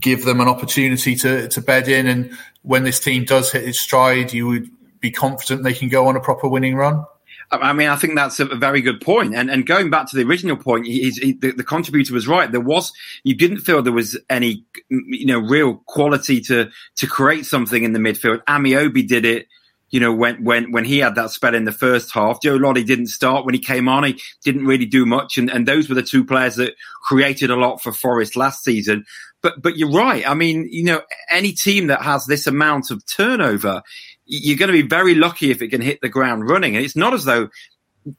give 0.00 0.24
them 0.24 0.40
an 0.40 0.48
opportunity 0.48 1.14
to, 1.16 1.48
to 1.48 1.60
bed 1.60 1.88
in. 1.88 2.06
And 2.06 2.36
when 2.62 2.84
this 2.84 3.00
team 3.00 3.24
does 3.24 3.52
hit 3.52 3.64
its 3.64 3.80
stride, 3.80 4.32
you 4.32 4.46
would 4.46 4.70
be 5.00 5.10
confident 5.10 5.62
they 5.62 5.74
can 5.74 5.88
go 5.88 6.06
on 6.06 6.16
a 6.16 6.20
proper 6.20 6.48
winning 6.48 6.74
run. 6.74 7.04
I 7.50 7.72
mean, 7.72 7.88
I 7.88 7.96
think 7.96 8.14
that's 8.14 8.40
a 8.40 8.46
very 8.46 8.80
good 8.80 9.00
point. 9.00 9.34
And 9.34 9.50
and 9.50 9.66
going 9.66 9.90
back 9.90 10.08
to 10.10 10.16
the 10.16 10.22
original 10.22 10.56
point, 10.56 10.86
he, 10.86 11.10
he, 11.10 11.32
the, 11.32 11.52
the, 11.52 11.62
contributor 11.62 12.14
was 12.14 12.26
right. 12.26 12.50
There 12.50 12.60
was 12.60 12.92
you 13.22 13.34
didn't 13.34 13.58
feel 13.58 13.82
there 13.82 13.92
was 13.92 14.18
any 14.30 14.64
you 14.88 15.26
know 15.26 15.38
real 15.38 15.76
quality 15.86 16.40
to 16.42 16.70
to 16.96 17.06
create 17.06 17.46
something 17.46 17.84
in 17.84 17.92
the 17.92 17.98
midfield. 17.98 18.42
Ameobi 18.44 19.06
did 19.06 19.24
it 19.24 19.46
you 19.94 20.00
know, 20.00 20.12
when, 20.12 20.42
when, 20.42 20.72
when 20.72 20.84
he 20.84 20.98
had 20.98 21.14
that 21.14 21.30
spell 21.30 21.54
in 21.54 21.66
the 21.66 21.70
first 21.70 22.12
half, 22.12 22.42
Joe 22.42 22.58
Lolley 22.58 22.84
didn't 22.84 23.06
start 23.06 23.44
when 23.44 23.54
he 23.54 23.60
came 23.60 23.88
on. 23.88 24.02
He 24.02 24.20
didn't 24.42 24.66
really 24.66 24.86
do 24.86 25.06
much. 25.06 25.38
And, 25.38 25.48
and 25.48 25.68
those 25.68 25.88
were 25.88 25.94
the 25.94 26.02
two 26.02 26.24
players 26.24 26.56
that 26.56 26.74
created 27.04 27.48
a 27.48 27.54
lot 27.54 27.80
for 27.80 27.92
Forest 27.92 28.34
last 28.34 28.64
season. 28.64 29.04
But, 29.40 29.62
but 29.62 29.76
you're 29.76 29.92
right. 29.92 30.28
I 30.28 30.34
mean, 30.34 30.66
you 30.68 30.82
know, 30.82 31.02
any 31.30 31.52
team 31.52 31.86
that 31.86 32.02
has 32.02 32.26
this 32.26 32.48
amount 32.48 32.90
of 32.90 33.06
turnover, 33.06 33.82
you're 34.26 34.58
going 34.58 34.66
to 34.66 34.82
be 34.82 34.82
very 34.82 35.14
lucky 35.14 35.52
if 35.52 35.62
it 35.62 35.68
can 35.68 35.80
hit 35.80 36.00
the 36.00 36.08
ground 36.08 36.50
running. 36.50 36.74
And 36.74 36.84
it's 36.84 36.96
not 36.96 37.14
as 37.14 37.24
though 37.24 37.48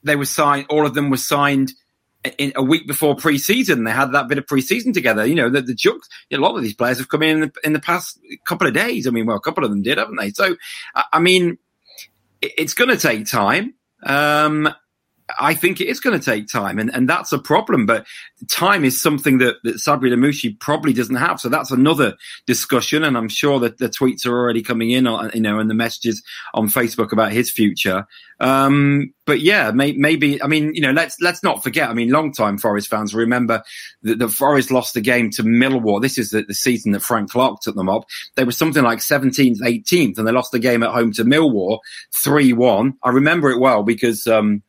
they 0.01 0.15
were 0.15 0.23
signed, 0.23 0.67
all 0.69 0.85
of 0.85 0.93
them 0.93 1.09
were 1.09 1.17
signed 1.17 1.73
in 2.37 2.53
a 2.55 2.63
week 2.63 2.87
before 2.87 3.17
pre-season. 3.17 3.83
They 3.83 3.91
had 3.91 4.13
that 4.13 4.29
bit 4.29 4.37
of 4.37 4.47
pre-season 4.47 4.93
together. 4.93 5.25
You 5.25 5.35
know, 5.35 5.49
the, 5.49 5.61
the 5.61 5.75
Jux, 5.75 5.99
a 6.31 6.37
lot 6.37 6.55
of 6.55 6.63
these 6.63 6.73
players 6.73 6.99
have 6.99 7.09
come 7.09 7.21
in 7.21 7.29
in 7.29 7.39
the, 7.41 7.53
in 7.65 7.73
the, 7.73 7.81
past 7.81 8.17
couple 8.45 8.65
of 8.65 8.73
days. 8.73 9.07
I 9.07 9.09
mean, 9.09 9.25
well, 9.25 9.35
a 9.35 9.41
couple 9.41 9.65
of 9.65 9.69
them 9.69 9.81
did, 9.81 9.97
haven't 9.97 10.15
they? 10.15 10.31
So, 10.31 10.55
I 11.11 11.19
mean, 11.19 11.57
it's 12.57 12.73
going 12.73 12.89
to 12.89 12.97
take 12.97 13.25
time. 13.27 13.73
Um, 14.03 14.69
I 15.39 15.55
think 15.55 15.81
it 15.81 15.87
is 15.87 15.99
going 15.99 16.19
to 16.19 16.23
take 16.23 16.47
time, 16.47 16.77
and, 16.77 16.93
and 16.93 17.09
that's 17.09 17.31
a 17.33 17.39
problem. 17.39 17.85
But 17.85 18.05
time 18.47 18.85
is 18.85 19.01
something 19.01 19.39
that, 19.39 19.55
that 19.63 19.77
Sabri 19.77 20.13
Lamouchi 20.13 20.59
probably 20.59 20.93
doesn't 20.93 21.15
have. 21.15 21.39
So 21.39 21.49
that's 21.49 21.71
another 21.71 22.15
discussion, 22.45 23.03
and 23.03 23.17
I'm 23.17 23.29
sure 23.29 23.59
that 23.59 23.79
the 23.79 23.89
tweets 23.89 24.25
are 24.27 24.37
already 24.37 24.61
coming 24.61 24.91
in, 24.91 25.05
you 25.33 25.41
know, 25.41 25.59
and 25.59 25.69
the 25.69 25.73
messages 25.73 26.21
on 26.53 26.67
Facebook 26.67 27.11
about 27.11 27.31
his 27.31 27.49
future. 27.49 28.05
Um, 28.39 29.13
but 29.25 29.39
yeah, 29.39 29.71
may, 29.71 29.93
maybe 29.93 30.41
I 30.43 30.47
mean, 30.47 30.75
you 30.75 30.81
know, 30.81 30.91
let's 30.91 31.19
let's 31.21 31.41
not 31.41 31.63
forget. 31.63 31.89
I 31.89 31.93
mean, 31.93 32.09
long-time 32.09 32.57
Forest 32.57 32.89
fans 32.89 33.15
remember 33.15 33.63
that 34.03 34.19
the 34.19 34.29
Forest 34.29 34.71
lost 34.71 34.93
the 34.93 35.01
game 35.01 35.31
to 35.31 35.43
Millwall. 35.43 36.01
This 36.01 36.17
is 36.17 36.29
the, 36.29 36.43
the 36.43 36.53
season 36.53 36.91
that 36.91 37.01
Frank 37.01 37.31
Clark 37.31 37.61
took 37.61 37.75
them 37.75 37.89
up. 37.89 38.05
They 38.35 38.43
were 38.43 38.51
something 38.51 38.83
like 38.83 38.99
17th, 38.99 39.61
18th, 39.61 40.17
and 40.17 40.27
they 40.27 40.31
lost 40.31 40.51
the 40.51 40.59
game 40.59 40.83
at 40.83 40.91
home 40.91 41.13
to 41.13 41.23
Millwall, 41.23 41.79
three-one. 42.13 42.95
I 43.01 43.09
remember 43.09 43.49
it 43.49 43.59
well 43.59 43.83
because. 43.83 44.27
Um, 44.27 44.61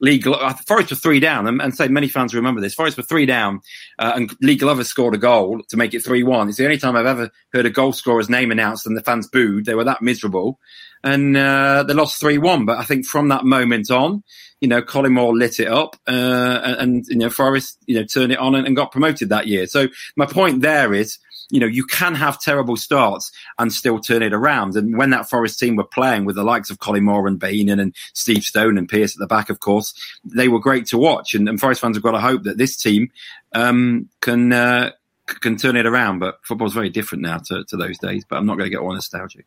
Lee 0.00 0.20
Forest 0.20 0.90
were 0.90 0.96
three 0.96 1.20
down, 1.20 1.46
and, 1.46 1.60
and 1.60 1.74
say 1.74 1.88
many 1.88 2.08
fans 2.08 2.34
remember 2.34 2.60
this. 2.60 2.74
Forest 2.74 2.96
were 2.96 3.02
three 3.02 3.26
down, 3.26 3.60
uh, 3.98 4.12
and 4.14 4.34
Lee 4.40 4.56
Glover 4.56 4.84
scored 4.84 5.14
a 5.14 5.18
goal 5.18 5.62
to 5.68 5.76
make 5.76 5.94
it 5.94 6.04
three 6.04 6.22
one. 6.22 6.48
It's 6.48 6.58
the 6.58 6.64
only 6.64 6.78
time 6.78 6.96
I've 6.96 7.06
ever 7.06 7.30
heard 7.52 7.66
a 7.66 7.70
goal 7.70 7.92
scorer's 7.92 8.30
name 8.30 8.50
announced 8.50 8.86
and 8.86 8.96
the 8.96 9.02
fans 9.02 9.28
booed. 9.28 9.64
They 9.64 9.74
were 9.74 9.84
that 9.84 10.02
miserable, 10.02 10.58
and 11.02 11.36
uh, 11.36 11.82
they 11.82 11.94
lost 11.94 12.20
three 12.20 12.38
one. 12.38 12.64
But 12.64 12.78
I 12.78 12.84
think 12.84 13.06
from 13.06 13.28
that 13.28 13.44
moment 13.44 13.90
on, 13.90 14.22
you 14.60 14.68
know, 14.68 14.82
Collymore 14.82 15.36
lit 15.36 15.60
it 15.60 15.68
up, 15.68 15.96
uh, 16.06 16.60
and, 16.64 16.80
and, 16.80 17.06
you 17.08 17.18
know 17.18 17.30
Forest, 17.30 17.78
you 17.86 17.96
know, 17.96 18.04
turned 18.04 18.32
it 18.32 18.38
on 18.38 18.54
and, 18.54 18.66
and 18.66 18.76
got 18.76 18.92
promoted 18.92 19.30
that 19.30 19.46
year. 19.46 19.66
So 19.66 19.88
my 20.16 20.26
point 20.26 20.60
there 20.60 20.94
is 20.94 21.18
you 21.50 21.60
know, 21.60 21.66
you 21.66 21.84
can 21.84 22.14
have 22.14 22.40
terrible 22.40 22.76
starts 22.76 23.32
and 23.58 23.72
still 23.72 23.98
turn 23.98 24.22
it 24.22 24.32
around. 24.32 24.76
And 24.76 24.96
when 24.96 25.10
that 25.10 25.28
Forest 25.28 25.58
team 25.58 25.76
were 25.76 25.84
playing 25.84 26.24
with 26.24 26.36
the 26.36 26.44
likes 26.44 26.70
of 26.70 26.78
Collymore 26.78 27.26
and 27.26 27.40
Bohinen 27.40 27.80
and 27.80 27.94
Steve 28.12 28.44
Stone 28.44 28.78
and 28.78 28.88
Pearce 28.88 29.14
at 29.14 29.18
the 29.18 29.26
back, 29.26 29.50
of 29.50 29.60
course, 29.60 29.94
they 30.24 30.48
were 30.48 30.60
great 30.60 30.86
to 30.86 30.98
watch. 30.98 31.34
And, 31.34 31.48
and 31.48 31.58
Forest 31.60 31.80
fans 31.80 31.96
have 31.96 32.02
got 32.02 32.12
to 32.12 32.20
hope 32.20 32.44
that 32.44 32.58
this 32.58 32.76
team 32.76 33.10
um, 33.54 34.08
can 34.20 34.52
uh, 34.52 34.92
can 35.26 35.56
turn 35.56 35.76
it 35.76 35.86
around. 35.86 36.18
But 36.18 36.38
football's 36.44 36.74
very 36.74 36.90
different 36.90 37.22
now 37.22 37.38
to, 37.38 37.64
to 37.64 37.76
those 37.76 37.98
days. 37.98 38.24
But 38.28 38.36
I'm 38.36 38.46
not 38.46 38.58
going 38.58 38.66
to 38.66 38.74
get 38.74 38.80
all 38.80 38.92
nostalgic. 38.92 39.46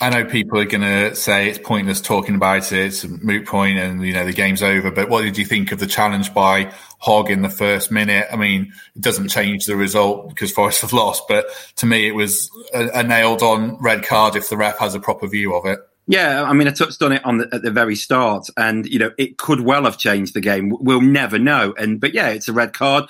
I 0.00 0.10
know 0.10 0.24
people 0.24 0.58
are 0.58 0.64
going 0.64 0.80
to 0.80 1.14
say 1.14 1.48
it's 1.48 1.58
pointless 1.58 2.00
talking 2.00 2.34
about 2.34 2.72
it. 2.72 2.86
It's 2.86 3.04
a 3.04 3.08
moot 3.08 3.46
point, 3.46 3.78
and 3.78 4.04
you 4.04 4.12
know 4.12 4.24
the 4.24 4.32
game's 4.32 4.62
over. 4.62 4.90
But 4.90 5.08
what 5.08 5.22
did 5.22 5.38
you 5.38 5.44
think 5.44 5.70
of 5.70 5.78
the 5.78 5.86
challenge 5.86 6.34
by 6.34 6.72
Hogg 6.98 7.30
in 7.30 7.42
the 7.42 7.50
first 7.50 7.92
minute? 7.92 8.26
I 8.32 8.36
mean, 8.36 8.72
it 8.96 9.02
doesn't 9.02 9.28
change 9.28 9.66
the 9.66 9.76
result 9.76 10.28
because 10.28 10.50
Forest 10.50 10.80
have 10.80 10.92
lost, 10.92 11.24
but 11.28 11.46
to 11.76 11.86
me, 11.86 12.08
it 12.08 12.16
was 12.16 12.50
a, 12.74 12.88
a 12.94 13.02
nailed-on 13.02 13.76
red 13.80 14.04
card 14.04 14.34
if 14.34 14.48
the 14.48 14.56
ref 14.56 14.78
has 14.78 14.94
a 14.94 15.00
proper 15.00 15.28
view 15.28 15.54
of 15.54 15.66
it. 15.66 15.78
Yeah, 16.08 16.42
I 16.42 16.52
mean, 16.52 16.66
I 16.66 16.72
touched 16.72 17.00
on 17.02 17.12
it 17.12 17.24
on 17.24 17.38
the, 17.38 17.48
at 17.52 17.62
the 17.62 17.70
very 17.70 17.94
start, 17.94 18.48
and 18.56 18.84
you 18.86 18.98
know, 18.98 19.12
it 19.18 19.38
could 19.38 19.60
well 19.60 19.84
have 19.84 19.98
changed 19.98 20.34
the 20.34 20.40
game. 20.40 20.76
We'll 20.80 21.00
never 21.00 21.38
know. 21.38 21.74
And 21.78 22.00
but 22.00 22.12
yeah, 22.12 22.30
it's 22.30 22.48
a 22.48 22.52
red 22.52 22.72
card. 22.72 23.04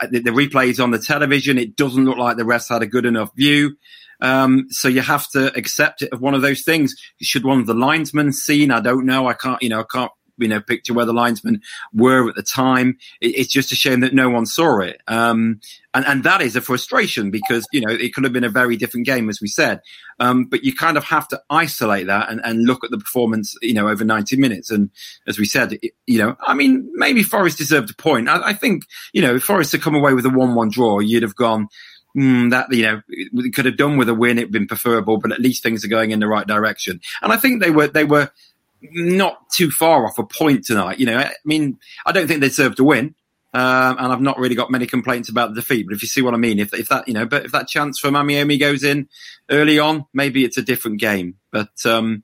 Uh, 0.00 0.06
the, 0.08 0.20
the 0.20 0.30
replay 0.30 0.68
is 0.68 0.78
on 0.78 0.92
the 0.92 1.00
television. 1.00 1.58
It 1.58 1.74
doesn't 1.74 2.04
look 2.04 2.18
like 2.18 2.36
the 2.36 2.44
refs 2.44 2.68
had 2.68 2.82
a 2.82 2.86
good 2.86 3.04
enough 3.04 3.34
view. 3.34 3.76
Um, 4.20 4.66
so 4.70 4.88
you 4.88 5.00
have 5.02 5.28
to 5.30 5.54
accept 5.56 6.02
it 6.02 6.12
of 6.12 6.20
one 6.20 6.34
of 6.34 6.42
those 6.42 6.62
things. 6.62 6.94
Should 7.20 7.44
one 7.44 7.60
of 7.60 7.66
the 7.66 7.74
linesmen 7.74 8.32
seen? 8.32 8.70
I 8.70 8.80
don't 8.80 9.06
know. 9.06 9.26
I 9.26 9.34
can't, 9.34 9.62
you 9.62 9.68
know, 9.68 9.80
I 9.80 9.84
can't, 9.90 10.12
you 10.38 10.48
know, 10.48 10.60
picture 10.60 10.92
where 10.92 11.06
the 11.06 11.12
linesmen 11.12 11.62
were 11.92 12.28
at 12.28 12.34
the 12.34 12.42
time. 12.42 12.98
It, 13.20 13.36
it's 13.36 13.52
just 13.52 13.72
a 13.72 13.76
shame 13.76 14.00
that 14.00 14.14
no 14.14 14.28
one 14.28 14.46
saw 14.46 14.80
it. 14.80 15.00
Um, 15.06 15.60
and, 15.94 16.04
and 16.06 16.24
that 16.24 16.42
is 16.42 16.56
a 16.56 16.60
frustration 16.60 17.30
because, 17.30 17.66
you 17.72 17.80
know, 17.80 17.92
it 17.92 18.14
could 18.14 18.24
have 18.24 18.32
been 18.32 18.44
a 18.44 18.50
very 18.50 18.76
different 18.76 19.06
game, 19.06 19.30
as 19.30 19.40
we 19.40 19.48
said. 19.48 19.80
Um, 20.20 20.44
but 20.44 20.64
you 20.64 20.74
kind 20.74 20.96
of 20.96 21.04
have 21.04 21.26
to 21.28 21.40
isolate 21.48 22.06
that 22.08 22.30
and, 22.30 22.40
and 22.44 22.64
look 22.64 22.84
at 22.84 22.90
the 22.90 22.98
performance, 22.98 23.54
you 23.62 23.74
know, 23.74 23.88
over 23.88 24.04
90 24.04 24.36
minutes. 24.36 24.70
And 24.70 24.90
as 25.26 25.38
we 25.38 25.46
said, 25.46 25.78
it, 25.80 25.94
you 26.06 26.18
know, 26.18 26.36
I 26.46 26.54
mean, 26.54 26.90
maybe 26.94 27.22
Forest 27.22 27.58
deserved 27.58 27.90
a 27.90 27.94
point. 27.94 28.28
I, 28.28 28.48
I 28.48 28.52
think, 28.52 28.84
you 29.12 29.22
know, 29.22 29.36
if 29.36 29.44
Forest 29.44 29.72
had 29.72 29.82
come 29.82 29.94
away 29.94 30.12
with 30.12 30.26
a 30.26 30.30
1-1 30.30 30.70
draw, 30.70 31.00
you'd 31.00 31.22
have 31.22 31.36
gone, 31.36 31.68
mm, 32.16 32.50
that 32.50 32.72
you 32.72 32.82
know 32.82 33.02
we 33.32 33.50
could 33.50 33.66
have 33.66 33.76
done 33.76 33.96
with 33.96 34.08
a 34.08 34.14
win. 34.14 34.38
It'd 34.38 34.52
been 34.52 34.66
preferable, 34.66 35.18
but 35.18 35.32
at 35.32 35.40
least 35.40 35.62
things 35.62 35.84
are 35.84 35.88
going 35.88 36.10
in 36.10 36.20
the 36.20 36.28
right 36.28 36.46
direction. 36.46 37.00
And 37.22 37.32
I 37.32 37.36
think 37.36 37.62
they 37.62 37.70
were 37.70 37.88
they 37.88 38.04
were 38.04 38.30
not 38.82 39.50
too 39.50 39.70
far 39.70 40.06
off 40.06 40.18
a 40.18 40.24
point 40.24 40.64
tonight. 40.64 40.98
You 40.98 41.06
know, 41.06 41.18
I 41.18 41.32
mean, 41.44 41.78
I 42.04 42.12
don't 42.12 42.26
think 42.26 42.40
they 42.40 42.48
deserved 42.48 42.78
to 42.78 42.84
win. 42.84 43.14
Um, 43.54 43.96
and 43.98 44.12
I've 44.12 44.20
not 44.20 44.38
really 44.38 44.54
got 44.54 44.70
many 44.70 44.86
complaints 44.86 45.30
about 45.30 45.54
the 45.54 45.62
defeat, 45.62 45.86
but 45.86 45.94
if 45.94 46.02
you 46.02 46.08
see 46.08 46.20
what 46.20 46.34
I 46.34 46.36
mean, 46.36 46.58
if, 46.58 46.74
if 46.74 46.88
that, 46.88 47.08
you 47.08 47.14
know, 47.14 47.24
but 47.24 47.46
if 47.46 47.52
that 47.52 47.68
chance 47.68 47.98
for 47.98 48.10
Mamiomi 48.10 48.60
goes 48.60 48.84
in 48.84 49.08
early 49.48 49.78
on, 49.78 50.04
maybe 50.12 50.44
it's 50.44 50.58
a 50.58 50.62
different 50.62 51.00
game. 51.00 51.36
But, 51.50 51.70
um, 51.86 52.22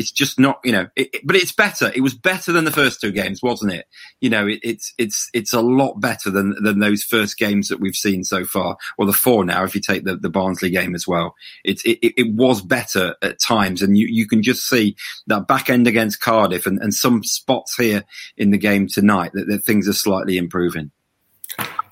it's 0.00 0.10
just 0.10 0.40
not, 0.40 0.60
you 0.64 0.72
know, 0.72 0.88
it, 0.96 1.10
it, 1.12 1.26
but 1.26 1.36
it's 1.36 1.52
better. 1.52 1.92
It 1.94 2.00
was 2.00 2.14
better 2.14 2.52
than 2.52 2.64
the 2.64 2.72
first 2.72 3.02
two 3.02 3.12
games, 3.12 3.42
wasn't 3.42 3.74
it? 3.74 3.86
You 4.22 4.30
know, 4.30 4.46
it, 4.46 4.60
it's 4.62 4.94
it's 4.96 5.28
it's 5.34 5.52
a 5.52 5.60
lot 5.60 6.00
better 6.00 6.30
than 6.30 6.54
than 6.62 6.78
those 6.78 7.04
first 7.04 7.36
games 7.36 7.68
that 7.68 7.80
we've 7.80 7.94
seen 7.94 8.24
so 8.24 8.46
far. 8.46 8.78
Well, 8.96 9.06
the 9.06 9.12
four 9.12 9.44
now, 9.44 9.62
if 9.62 9.74
you 9.74 9.82
take 9.82 10.04
the, 10.04 10.16
the 10.16 10.30
Barnsley 10.30 10.70
game 10.70 10.94
as 10.94 11.06
well, 11.06 11.34
it, 11.64 11.84
it 11.84 12.14
it 12.18 12.34
was 12.34 12.62
better 12.62 13.14
at 13.20 13.38
times, 13.40 13.82
and 13.82 13.98
you 13.98 14.06
you 14.06 14.26
can 14.26 14.42
just 14.42 14.66
see 14.66 14.96
that 15.26 15.46
back 15.46 15.68
end 15.68 15.86
against 15.86 16.20
Cardiff 16.20 16.64
and, 16.64 16.80
and 16.80 16.94
some 16.94 17.22
spots 17.22 17.76
here 17.76 18.02
in 18.38 18.52
the 18.52 18.58
game 18.58 18.88
tonight 18.88 19.32
that, 19.34 19.48
that 19.48 19.64
things 19.64 19.86
are 19.86 19.92
slightly 19.92 20.38
improving. 20.38 20.90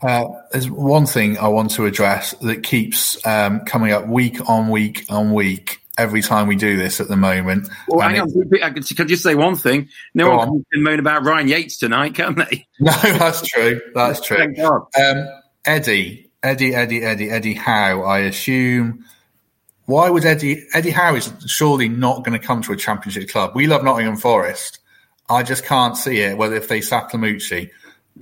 Uh, 0.00 0.24
there's 0.52 0.70
one 0.70 1.04
thing 1.04 1.36
I 1.36 1.48
want 1.48 1.72
to 1.72 1.84
address 1.84 2.32
that 2.40 2.62
keeps 2.62 3.24
um, 3.26 3.60
coming 3.66 3.92
up 3.92 4.06
week 4.06 4.48
on 4.48 4.70
week 4.70 5.04
on 5.10 5.34
week, 5.34 5.80
every 5.98 6.22
time 6.22 6.46
we 6.46 6.56
do 6.56 6.76
this 6.76 7.00
at 7.00 7.08
the 7.08 7.16
moment. 7.16 7.68
Well, 7.88 8.08
hang 8.08 8.20
on. 8.20 8.30
I 8.62 8.70
can, 8.70 8.82
can 8.82 9.08
just 9.08 9.22
say 9.22 9.34
one 9.34 9.56
thing. 9.56 9.88
No 10.14 10.30
one 10.30 10.48
on. 10.48 10.64
can 10.72 10.82
moan 10.82 11.00
about 11.00 11.24
Ryan 11.24 11.48
Yates 11.48 11.76
tonight, 11.76 12.14
can 12.14 12.36
they? 12.36 12.66
No, 12.80 12.92
that's 12.92 13.42
true. 13.42 13.80
That's 13.94 14.20
true. 14.20 14.54
Um, 14.96 15.28
Eddie, 15.64 16.30
Eddie, 16.42 16.74
Eddie, 16.74 17.02
Eddie, 17.02 17.28
Eddie 17.28 17.54
Howe, 17.54 18.02
I 18.02 18.20
assume. 18.20 19.04
Why 19.86 20.08
would 20.08 20.24
Eddie, 20.24 20.64
Eddie 20.72 20.90
Howe 20.90 21.16
is 21.16 21.32
surely 21.46 21.88
not 21.88 22.24
going 22.24 22.38
to 22.38 22.46
come 22.46 22.62
to 22.62 22.72
a 22.72 22.76
championship 22.76 23.30
club. 23.30 23.52
We 23.56 23.66
love 23.66 23.82
Nottingham 23.82 24.16
Forest. 24.16 24.78
I 25.28 25.42
just 25.42 25.64
can't 25.64 25.96
see 25.96 26.20
it, 26.20 26.38
whether 26.38 26.54
if 26.54 26.68
they 26.68 26.80
sack 26.80 27.10
Lamouchi. 27.10 27.70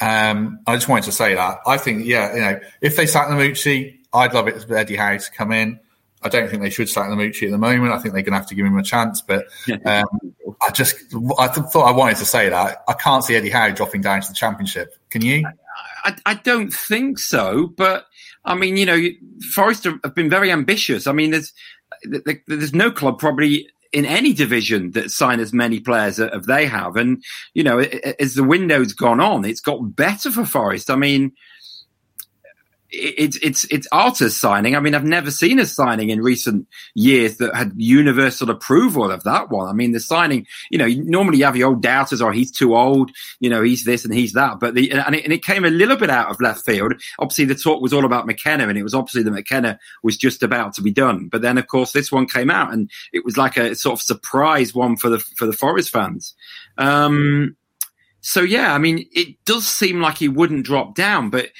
Um, 0.00 0.60
I 0.66 0.74
just 0.74 0.88
wanted 0.88 1.04
to 1.04 1.12
say 1.12 1.34
that. 1.34 1.58
I 1.66 1.76
think, 1.76 2.06
yeah, 2.06 2.34
you 2.34 2.40
know, 2.40 2.60
if 2.80 2.96
they 2.96 3.06
sack 3.06 3.28
Lamouchi, 3.28 3.98
I'd 4.12 4.32
love 4.32 4.48
it 4.48 4.62
for 4.62 4.76
Eddie 4.76 4.96
Howe 4.96 5.18
to 5.18 5.30
come 5.32 5.52
in. 5.52 5.80
I 6.26 6.28
don't 6.28 6.48
think 6.50 6.62
they 6.62 6.70
should 6.70 6.88
sack 6.88 7.08
Lamouchi 7.08 7.44
at 7.44 7.50
the 7.50 7.58
moment. 7.58 7.92
I 7.92 7.98
think 7.98 8.14
they're 8.14 8.22
going 8.22 8.32
to 8.32 8.38
have 8.38 8.48
to 8.48 8.54
give 8.54 8.66
him 8.66 8.76
a 8.76 8.82
chance. 8.82 9.22
But 9.22 9.46
um, 9.84 10.06
I 10.62 10.70
just 10.72 10.96
I 11.38 11.48
th- 11.48 11.66
thought 11.68 11.84
I 11.84 11.92
wanted 11.92 12.16
to 12.18 12.26
say 12.26 12.48
that 12.48 12.82
I 12.88 12.92
can't 12.94 13.24
see 13.24 13.36
Eddie 13.36 13.50
Howe 13.50 13.70
dropping 13.70 14.02
down 14.02 14.20
to 14.22 14.28
the 14.28 14.34
Championship. 14.34 14.94
Can 15.10 15.22
you? 15.22 15.46
I, 16.04 16.16
I 16.26 16.34
don't 16.34 16.72
think 16.72 17.18
so. 17.18 17.68
But 17.68 18.06
I 18.44 18.54
mean, 18.54 18.76
you 18.76 18.86
know, 18.86 19.00
Forest 19.54 19.84
have 19.84 20.14
been 20.14 20.30
very 20.30 20.50
ambitious. 20.50 21.06
I 21.06 21.12
mean, 21.12 21.30
there's 21.30 21.52
there's 22.46 22.74
no 22.74 22.90
club 22.90 23.18
probably 23.18 23.68
in 23.92 24.04
any 24.04 24.32
division 24.32 24.90
that 24.90 25.10
sign 25.10 25.40
as 25.40 25.52
many 25.52 25.80
players 25.80 26.20
as 26.20 26.46
they 26.46 26.66
have. 26.66 26.96
And 26.96 27.22
you 27.54 27.62
know, 27.62 27.78
as 27.78 28.34
the 28.34 28.44
window's 28.44 28.92
gone 28.92 29.20
on, 29.20 29.44
it's 29.44 29.60
got 29.60 29.96
better 29.96 30.30
for 30.30 30.44
Forest. 30.44 30.90
I 30.90 30.96
mean 30.96 31.32
it's 32.90 33.36
it's 33.42 33.64
it's 33.70 33.88
Arter's 33.92 34.36
signing. 34.36 34.76
I 34.76 34.80
mean, 34.80 34.94
I've 34.94 35.04
never 35.04 35.30
seen 35.30 35.58
a 35.58 35.66
signing 35.66 36.10
in 36.10 36.22
recent 36.22 36.66
years 36.94 37.38
that 37.38 37.54
had 37.54 37.72
universal 37.76 38.50
approval 38.50 39.10
of 39.10 39.24
that 39.24 39.50
one. 39.50 39.68
I 39.68 39.72
mean, 39.72 39.92
the 39.92 40.00
signing, 40.00 40.46
you 40.70 40.78
know, 40.78 40.86
normally 40.86 41.38
you 41.38 41.44
have 41.44 41.56
your 41.56 41.70
old 41.70 41.82
doubters, 41.82 42.22
or 42.22 42.32
he's 42.32 42.50
too 42.50 42.76
old, 42.76 43.10
you 43.40 43.50
know, 43.50 43.62
he's 43.62 43.84
this 43.84 44.04
and 44.04 44.14
he's 44.14 44.32
that. 44.34 44.60
But 44.60 44.74
the 44.74 44.90
and 44.92 45.14
it, 45.14 45.24
and 45.24 45.32
it 45.32 45.44
came 45.44 45.64
a 45.64 45.70
little 45.70 45.96
bit 45.96 46.10
out 46.10 46.30
of 46.30 46.40
left 46.40 46.64
field. 46.64 46.94
Obviously, 47.18 47.44
the 47.44 47.54
talk 47.54 47.82
was 47.82 47.92
all 47.92 48.04
about 48.04 48.26
McKenna, 48.26 48.68
and 48.68 48.78
it 48.78 48.82
was 48.82 48.94
obviously 48.94 49.22
that 49.22 49.30
McKenna 49.30 49.78
was 50.02 50.16
just 50.16 50.42
about 50.42 50.74
to 50.74 50.82
be 50.82 50.92
done. 50.92 51.28
But 51.28 51.42
then, 51.42 51.58
of 51.58 51.66
course, 51.66 51.92
this 51.92 52.12
one 52.12 52.26
came 52.26 52.50
out, 52.50 52.72
and 52.72 52.90
it 53.12 53.24
was 53.24 53.36
like 53.36 53.56
a 53.56 53.74
sort 53.74 53.94
of 53.94 54.02
surprise 54.02 54.74
one 54.74 54.96
for 54.96 55.08
the 55.08 55.18
for 55.18 55.46
the 55.46 55.52
Forest 55.52 55.90
fans. 55.90 56.34
Um, 56.78 57.56
so 58.26 58.40
yeah, 58.40 58.74
I 58.74 58.78
mean, 58.78 59.08
it 59.12 59.36
does 59.44 59.68
seem 59.68 60.00
like 60.00 60.18
he 60.18 60.28
wouldn't 60.28 60.66
drop 60.66 60.96
down, 60.96 61.30
but 61.30 61.50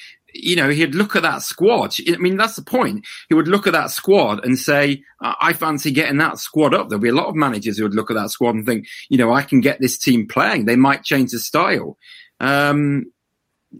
you 0.43 0.57
know, 0.57 0.69
he'd 0.69 0.95
look 0.95 1.17
at 1.17 1.23
that 1.23 1.43
squad. 1.43 1.95
I 2.09 2.17
mean, 2.17 2.37
that's 2.37 2.57
the 2.57 2.63
point. 2.63 3.07
He 3.29 3.35
would 3.35 3.49
look 3.49 3.67
at 3.67 3.73
that 3.73 3.91
squad 3.91 4.45
and 4.45 4.59
say, 4.59 5.03
I 5.21 5.53
fancy 5.53 5.91
getting 5.91 6.19
that 6.19 6.39
squad 6.39 6.75
up. 6.75 6.89
There'll 6.89 7.03
be 7.03 7.09
a 7.09 7.15
lot 7.15 7.29
of 7.29 7.35
managers 7.35 7.79
who 7.79 7.85
would 7.85 7.95
look 7.95 8.11
at 8.11 8.17
that 8.17 8.31
squad 8.31 8.55
and 8.55 8.67
think, 8.67 8.87
you 9.09 9.19
know, 9.19 9.33
I 9.33 9.43
can 9.43 9.61
get 9.61 9.81
this 9.81 9.99
team 9.99 10.27
playing. 10.29 10.65
They 10.65 10.77
might 10.77 11.05
change 11.05 11.33
the 11.33 11.39
style. 11.39 11.97
Um, 12.41 13.07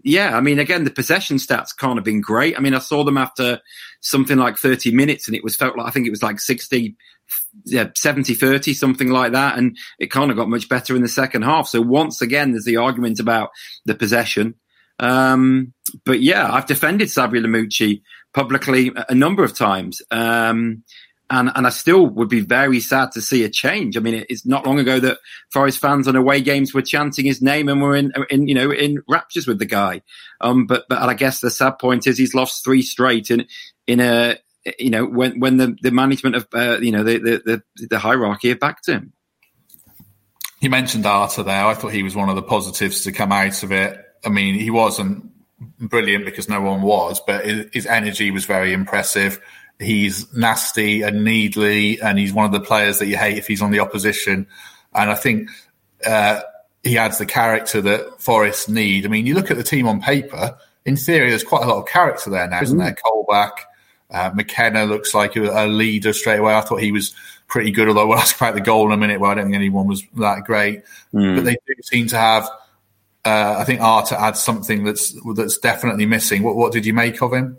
yeah, 0.03 0.35
I 0.37 0.41
mean, 0.41 0.59
again, 0.59 0.83
the 0.83 0.91
possession 0.91 1.37
stats 1.37 1.75
can't 1.77 1.97
have 1.97 2.03
been 2.03 2.21
great. 2.21 2.57
I 2.57 2.61
mean, 2.61 2.73
I 2.73 2.79
saw 2.79 3.03
them 3.03 3.17
after 3.17 3.61
something 4.01 4.37
like 4.37 4.57
30 4.57 4.91
minutes 4.91 5.27
and 5.27 5.35
it 5.35 5.43
was 5.43 5.55
felt 5.55 5.77
like, 5.77 5.87
I 5.87 5.91
think 5.91 6.07
it 6.07 6.11
was 6.11 6.23
like 6.23 6.39
60, 6.39 6.95
yeah, 7.65 7.89
70 7.95 8.33
30, 8.33 8.73
something 8.73 9.09
like 9.09 9.31
that. 9.31 9.57
And 9.57 9.77
it 9.99 10.11
kind 10.11 10.29
of 10.29 10.37
got 10.37 10.49
much 10.49 10.69
better 10.69 10.95
in 10.95 11.01
the 11.01 11.07
second 11.07 11.43
half. 11.43 11.67
So 11.67 11.81
once 11.81 12.21
again, 12.21 12.51
there's 12.51 12.65
the 12.65 12.77
argument 12.77 13.19
about 13.19 13.49
the 13.85 13.95
possession. 13.95 14.55
Um, 14.99 15.73
but 16.05 16.21
yeah, 16.21 16.51
I've 16.51 16.65
defended 16.65 17.07
Sabri 17.07 17.39
Lamouchi 17.39 18.01
publicly 18.33 18.91
a 19.09 19.15
number 19.15 19.43
of 19.43 19.55
times. 19.55 20.01
Um, 20.11 20.83
and, 21.29 21.51
and 21.55 21.67
I 21.67 21.69
still 21.71 22.07
would 22.07 22.29
be 22.29 22.39
very 22.39 22.79
sad 22.79 23.11
to 23.11 23.21
see 23.21 23.43
a 23.43 23.49
change. 23.49 23.97
I 23.97 23.99
mean, 23.99 24.25
it's 24.29 24.45
not 24.45 24.65
long 24.65 24.79
ago 24.79 24.99
that 24.99 25.17
Forest 25.51 25.79
fans 25.79 26.07
on 26.07 26.15
away 26.15 26.39
games 26.41 26.73
were 26.73 26.81
chanting 26.81 27.25
his 27.25 27.41
name 27.41 27.67
and 27.67 27.81
were 27.81 27.95
in, 27.95 28.13
in 28.29 28.47
you 28.47 28.55
know, 28.55 28.71
in 28.71 29.03
raptures 29.09 29.45
with 29.45 29.59
the 29.59 29.65
guy. 29.65 30.01
Um, 30.39 30.67
but, 30.67 30.85
but 30.87 30.99
I 30.99 31.13
guess 31.15 31.41
the 31.41 31.51
sad 31.51 31.79
point 31.79 32.07
is 32.07 32.17
he's 32.17 32.33
lost 32.33 32.63
three 32.63 32.81
straight 32.81 33.29
in, 33.29 33.45
in 33.87 33.99
a, 33.99 34.37
you 34.79 34.89
know, 34.89 35.05
when, 35.05 35.39
when 35.39 35.57
the, 35.57 35.75
the 35.81 35.91
management 35.91 36.37
of, 36.37 36.47
uh, 36.53 36.79
you 36.79 36.91
know, 36.91 37.03
the, 37.03 37.17
the, 37.17 37.61
the, 37.75 37.87
the 37.87 37.99
hierarchy 37.99 38.49
have 38.49 38.59
backed 38.59 38.87
him. 38.87 39.11
You 40.61 40.69
mentioned 40.69 41.05
Arter 41.05 41.43
there. 41.43 41.65
I 41.65 41.73
thought 41.73 41.91
he 41.91 42.03
was 42.03 42.15
one 42.15 42.29
of 42.29 42.35
the 42.35 42.41
positives 42.41 43.03
to 43.03 43.11
come 43.11 43.31
out 43.31 43.63
of 43.63 43.71
it. 43.71 43.99
I 44.25 44.29
mean, 44.29 44.55
he 44.55 44.69
wasn't 44.69 45.31
brilliant 45.79 46.25
because 46.25 46.49
no 46.49 46.61
one 46.61 46.81
was, 46.81 47.21
but 47.25 47.45
his 47.73 47.85
energy 47.85 48.31
was 48.31 48.45
very 48.45 48.73
impressive. 48.73 49.41
He's 49.79 50.31
nasty 50.33 51.03
and 51.03 51.23
needly, 51.23 52.01
and 52.01 52.17
he's 52.17 52.33
one 52.33 52.45
of 52.45 52.51
the 52.51 52.59
players 52.59 52.99
that 52.99 53.07
you 53.07 53.17
hate 53.17 53.37
if 53.37 53.47
he's 53.47 53.61
on 53.61 53.71
the 53.71 53.79
opposition. 53.79 54.47
And 54.93 55.11
I 55.11 55.15
think 55.15 55.49
uh, 56.05 56.41
he 56.83 56.97
adds 56.97 57.17
the 57.17 57.25
character 57.25 57.81
that 57.81 58.21
Forest 58.21 58.69
need. 58.69 59.05
I 59.05 59.09
mean, 59.09 59.25
you 59.25 59.35
look 59.35 59.51
at 59.51 59.57
the 59.57 59.63
team 59.63 59.87
on 59.87 60.01
paper. 60.01 60.57
In 60.85 60.95
theory, 60.95 61.29
there's 61.29 61.43
quite 61.43 61.63
a 61.63 61.67
lot 61.67 61.79
of 61.79 61.87
character 61.87 62.29
there 62.29 62.47
now, 62.47 62.61
isn't 62.61 62.77
mm-hmm. 62.77 62.85
there? 62.85 62.95
Colback, 62.95 63.51
uh, 64.09 64.31
McKenna 64.33 64.85
looks 64.85 65.13
like 65.13 65.35
a, 65.35 65.67
leader 65.67 66.13
straight 66.13 66.39
away. 66.39 66.53
I 66.53 66.61
thought 66.61 66.81
he 66.81 66.91
was 66.91 67.13
pretty 67.47 67.71
good, 67.71 67.87
although 67.87 68.07
we'll 68.07 68.17
ask 68.17 68.35
about 68.35 68.55
the 68.55 68.61
goal 68.61 68.87
in 68.87 68.93
a 68.93 68.97
minute. 68.97 69.19
Where 69.19 69.31
I 69.31 69.35
don't 69.35 69.45
think 69.45 69.55
anyone 69.55 69.87
was 69.87 70.03
that 70.15 70.43
great, 70.43 70.83
mm. 71.13 71.35
but 71.35 71.43
they 71.43 71.57
do 71.67 71.73
seem 71.83 72.07
to 72.07 72.17
have 72.17 72.49
uh, 73.27 73.57
I 73.59 73.65
think 73.65 73.81
Arter 73.81 74.15
adds 74.15 74.41
something 74.41 74.85
that's 74.85 75.13
that's 75.35 75.57
definitely 75.57 76.05
missing. 76.05 76.43
What 76.43 76.55
what 76.55 76.71
did 76.71 76.85
you 76.85 76.93
make 76.93 77.21
of 77.21 77.33
him? 77.33 77.57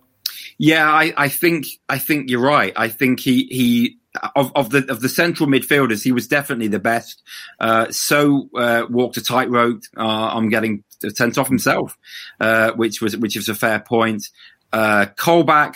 Yeah, 0.57 0.91
I, 0.91 1.13
I 1.17 1.29
think 1.29 1.67
I 1.89 1.99
think 1.99 2.31
you're 2.31 2.41
right. 2.41 2.73
I 2.75 2.89
think 2.89 3.21
he 3.21 3.45
he 3.51 3.99
of, 4.35 4.51
of 4.57 4.71
the 4.71 4.91
of 4.91 5.01
the 5.01 5.09
central 5.11 5.49
midfielders, 5.49 6.03
he 6.03 6.13
was 6.13 6.27
definitely 6.27 6.69
the 6.69 6.79
best. 6.79 7.23
Uh, 7.61 7.91
so 7.91 8.49
uh, 8.57 8.87
walked 8.89 9.19
a 9.19 9.23
tightrope. 9.23 9.83
Uh, 9.95 10.31
I'm 10.33 10.49
getting 10.49 10.85
sent 11.15 11.37
off 11.37 11.49
himself, 11.49 11.99
uh, 12.41 12.73
which 12.73 13.03
was 13.03 13.15
which 13.17 13.37
is 13.37 13.51
a 13.51 13.55
fair 13.55 13.79
point. 13.79 14.27
Uh, 14.73 15.07
Colback, 15.17 15.75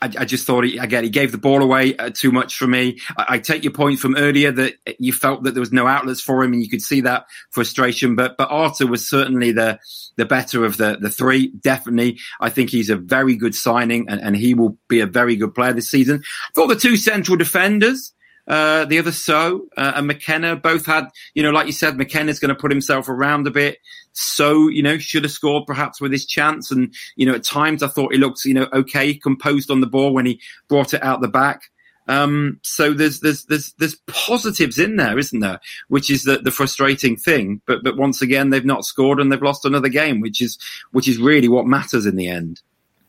I, 0.00 0.12
I, 0.18 0.24
just 0.24 0.46
thought 0.46 0.64
he, 0.64 0.78
again 0.78 1.04
he 1.04 1.10
gave 1.10 1.32
the 1.32 1.38
ball 1.38 1.62
away 1.62 1.96
uh, 1.96 2.10
too 2.10 2.30
much 2.30 2.56
for 2.56 2.66
me. 2.66 2.98
I, 3.16 3.26
I, 3.30 3.38
take 3.38 3.64
your 3.64 3.72
point 3.72 3.98
from 3.98 4.16
earlier 4.16 4.52
that 4.52 4.74
you 4.98 5.12
felt 5.12 5.42
that 5.42 5.52
there 5.54 5.60
was 5.60 5.72
no 5.72 5.86
outlets 5.86 6.20
for 6.20 6.42
him, 6.42 6.52
and 6.52 6.62
you 6.62 6.68
could 6.68 6.82
see 6.82 7.00
that 7.02 7.26
frustration. 7.50 8.14
But 8.14 8.36
but 8.36 8.48
Arter 8.50 8.86
was 8.86 9.08
certainly 9.08 9.52
the 9.52 9.78
the 10.16 10.24
better 10.24 10.64
of 10.64 10.76
the 10.76 10.98
the 11.00 11.10
three. 11.10 11.48
Definitely, 11.48 12.18
I 12.40 12.50
think 12.50 12.70
he's 12.70 12.90
a 12.90 12.96
very 12.96 13.36
good 13.36 13.54
signing, 13.54 14.08
and, 14.08 14.20
and 14.20 14.36
he 14.36 14.54
will 14.54 14.78
be 14.88 15.00
a 15.00 15.06
very 15.06 15.36
good 15.36 15.54
player 15.54 15.72
this 15.72 15.90
season. 15.90 16.22
I 16.22 16.50
thought 16.54 16.68
the 16.68 16.76
two 16.76 16.96
central 16.96 17.36
defenders. 17.36 18.12
Uh, 18.48 18.86
the 18.86 18.98
other 18.98 19.12
so 19.12 19.66
uh, 19.76 19.92
and 19.96 20.06
McKenna 20.06 20.56
both 20.56 20.86
had, 20.86 21.08
you 21.34 21.42
know, 21.42 21.50
like 21.50 21.66
you 21.66 21.72
said, 21.72 21.98
McKenna's 21.98 22.40
going 22.40 22.48
to 22.48 22.60
put 22.60 22.70
himself 22.70 23.08
around 23.08 23.46
a 23.46 23.50
bit. 23.50 23.78
So, 24.12 24.68
you 24.68 24.82
know, 24.82 24.96
should 24.96 25.24
have 25.24 25.32
scored 25.32 25.66
perhaps 25.66 26.00
with 26.00 26.12
his 26.12 26.24
chance. 26.24 26.70
And, 26.70 26.94
you 27.14 27.26
know, 27.26 27.34
at 27.34 27.44
times 27.44 27.82
I 27.82 27.88
thought 27.88 28.12
he 28.12 28.18
looked, 28.18 28.44
you 28.46 28.54
know, 28.54 28.66
okay, 28.72 29.14
composed 29.14 29.70
on 29.70 29.80
the 29.80 29.86
ball 29.86 30.14
when 30.14 30.24
he 30.24 30.40
brought 30.66 30.94
it 30.94 31.02
out 31.02 31.20
the 31.20 31.28
back. 31.28 31.64
Um, 32.08 32.58
so 32.62 32.94
there's, 32.94 33.20
there's, 33.20 33.44
there's, 33.44 33.74
there's 33.74 33.96
positives 34.06 34.78
in 34.78 34.96
there, 34.96 35.18
isn't 35.18 35.40
there? 35.40 35.60
Which 35.88 36.10
is 36.10 36.24
the, 36.24 36.38
the 36.38 36.50
frustrating 36.50 37.16
thing. 37.16 37.60
But, 37.66 37.84
but 37.84 37.98
once 37.98 38.22
again, 38.22 38.48
they've 38.48 38.64
not 38.64 38.86
scored 38.86 39.20
and 39.20 39.30
they've 39.30 39.42
lost 39.42 39.66
another 39.66 39.90
game, 39.90 40.20
which 40.20 40.40
is, 40.40 40.58
which 40.92 41.06
is 41.06 41.18
really 41.18 41.48
what 41.48 41.66
matters 41.66 42.06
in 42.06 42.16
the 42.16 42.28
end. 42.28 42.62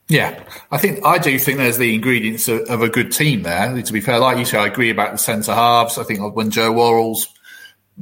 Yeah, 0.10 0.44
I 0.72 0.80
think 0.80 1.06
I 1.06 1.20
do 1.20 1.38
think 1.38 1.60
there's 1.60 1.78
the 1.78 1.94
ingredients 1.94 2.48
of, 2.48 2.62
of, 2.62 2.82
a 2.82 2.89
good 2.89 3.12
team 3.12 3.44
there. 3.44 3.80
To 3.80 3.94
be 3.94 4.01
fair, 4.01 4.18
like 4.18 4.39
you 4.39 4.46
say, 4.46 4.58
I 4.58 4.66
agree 4.66 4.89
about 4.89 5.12
the 5.12 5.20
centre 5.20 5.54
halves. 5.54 6.00
I 6.00 6.04
think 6.04 6.36
when 6.36 6.50
Joe 6.50 6.72
Worrall's 6.72 7.28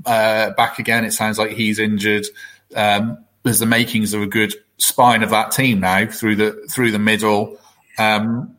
uh, 0.06 0.52
back 0.52 0.80
again, 0.80 1.04
it 1.04 1.12
sounds 1.12 1.38
like 1.38 1.52
he's 1.52 1.80
injured. 1.80 2.26
Um, 2.74 3.26
there's 3.44 3.60
the 3.60 3.66
makings 3.66 4.14
of 4.14 4.22
a 4.22 4.26
good 4.26 4.54
spine 4.78 5.22
of 5.22 5.32
that 5.32 5.52
team 5.52 5.82
now 5.82 6.06
through 6.06 6.38
the 6.38 6.68
through 6.72 6.92
the 6.92 7.00
middle. 7.00 7.60
Um, 8.00 8.56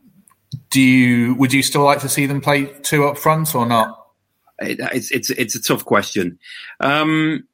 do 0.69 0.79
you 0.79 1.33
would 1.33 1.51
you 1.51 1.63
still 1.63 1.83
like 1.83 2.01
to 2.01 2.09
see 2.09 2.27
them 2.27 2.41
play 2.41 2.65
two 2.83 3.07
up 3.07 3.17
front 3.17 3.55
or 3.55 3.65
not? 3.65 4.09
It's 4.59 5.09
it's 5.09 5.31
it's 5.31 5.55
a 5.55 5.61
tough 5.61 5.85
question. 5.85 6.37
Um, 6.79 7.47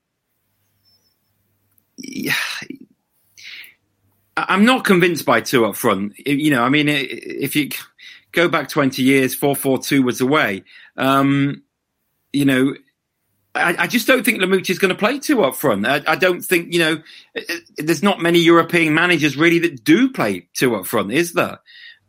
yeah 1.98 2.34
I'm 4.38 4.66
not 4.66 4.84
convinced 4.84 5.26
by 5.26 5.42
two 5.42 5.66
up 5.66 5.76
front. 5.76 6.18
You 6.26 6.52
know, 6.52 6.64
I 6.64 6.70
mean, 6.70 6.88
if 6.90 7.56
you 7.56 7.70
go 8.32 8.50
back 8.50 8.68
20 8.68 9.02
years, 9.02 9.38
4-4-2 9.40 10.04
was 10.04 10.20
the 10.20 10.26
way. 10.26 10.64
Um, 10.98 11.64
you 12.34 12.46
know, 12.46 12.76
I, 13.56 13.76
I, 13.80 13.88
just 13.88 14.08
don't 14.08 14.26
think 14.26 14.42
Lamouchi 14.42 14.70
is 14.70 14.80
going 14.80 14.94
to 14.94 15.00
play 15.00 15.20
two 15.20 15.44
up 15.44 15.56
front. 15.56 15.88
I, 15.88 16.02
I, 16.06 16.16
don't 16.18 16.42
think, 16.42 16.74
you 16.74 16.80
know, 16.80 17.02
there's 17.78 18.04
not 18.04 18.22
many 18.22 18.40
European 18.40 18.94
managers 18.94 19.38
really 19.38 19.60
that 19.60 19.86
do 19.86 20.12
play 20.12 20.50
two 20.54 20.76
up 20.76 20.86
front, 20.86 21.14
is 21.14 21.34
there? 21.34 21.60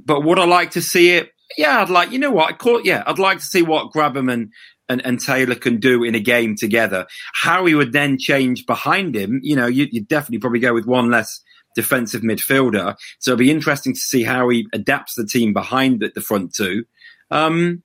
But 0.05 0.25
would 0.25 0.41
I 0.41 0.45
like 0.45 0.73
to 0.73 0.83
see 0.83 1.13
it? 1.13 1.33
Yeah, 1.57 1.81
I'd 1.81 1.91
like, 1.91 2.11
you 2.11 2.19
know 2.19 2.33
what? 2.33 2.53
I 2.53 2.57
call 2.57 2.81
yeah, 2.83 3.05
I'd 3.07 3.21
like 3.21 3.39
to 3.39 3.45
see 3.45 3.63
what 3.63 3.93
Grabban 3.93 4.33
and, 4.33 4.53
and, 4.89 5.05
and, 5.07 5.21
Taylor 5.21 5.55
can 5.55 5.79
do 5.79 6.03
in 6.03 6.17
a 6.17 6.21
game 6.21 6.57
together. 6.57 7.07
How 7.35 7.65
he 7.67 7.77
would 7.77 7.93
then 7.93 8.19
change 8.19 8.67
behind 8.67 9.15
him, 9.15 9.41
you 9.45 9.55
know, 9.55 9.67
you, 9.67 9.89
would 9.93 10.09
definitely 10.09 10.39
probably 10.39 10.61
go 10.61 10.75
with 10.75 10.87
one 10.87 11.11
less 11.11 11.41
defensive 11.77 12.23
midfielder. 12.23 12.97
So 13.21 13.31
it'll 13.31 13.39
be 13.39 13.53
interesting 13.53 13.95
to 13.95 14.01
see 14.01 14.25
how 14.25 14.49
he 14.49 14.67
adapts 14.73 15.15
the 15.15 15.27
team 15.27 15.53
behind 15.53 16.01
the, 16.01 16.11
the 16.13 16.21
front 16.21 16.53
two. 16.53 16.85
Um, 17.31 17.85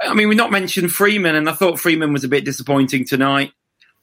I 0.00 0.14
mean, 0.14 0.28
we 0.28 0.34
not 0.34 0.52
mentioned 0.52 0.92
Freeman, 0.92 1.34
and 1.34 1.48
I 1.48 1.52
thought 1.52 1.80
Freeman 1.80 2.12
was 2.12 2.24
a 2.24 2.28
bit 2.28 2.44
disappointing 2.44 3.04
tonight. 3.04 3.52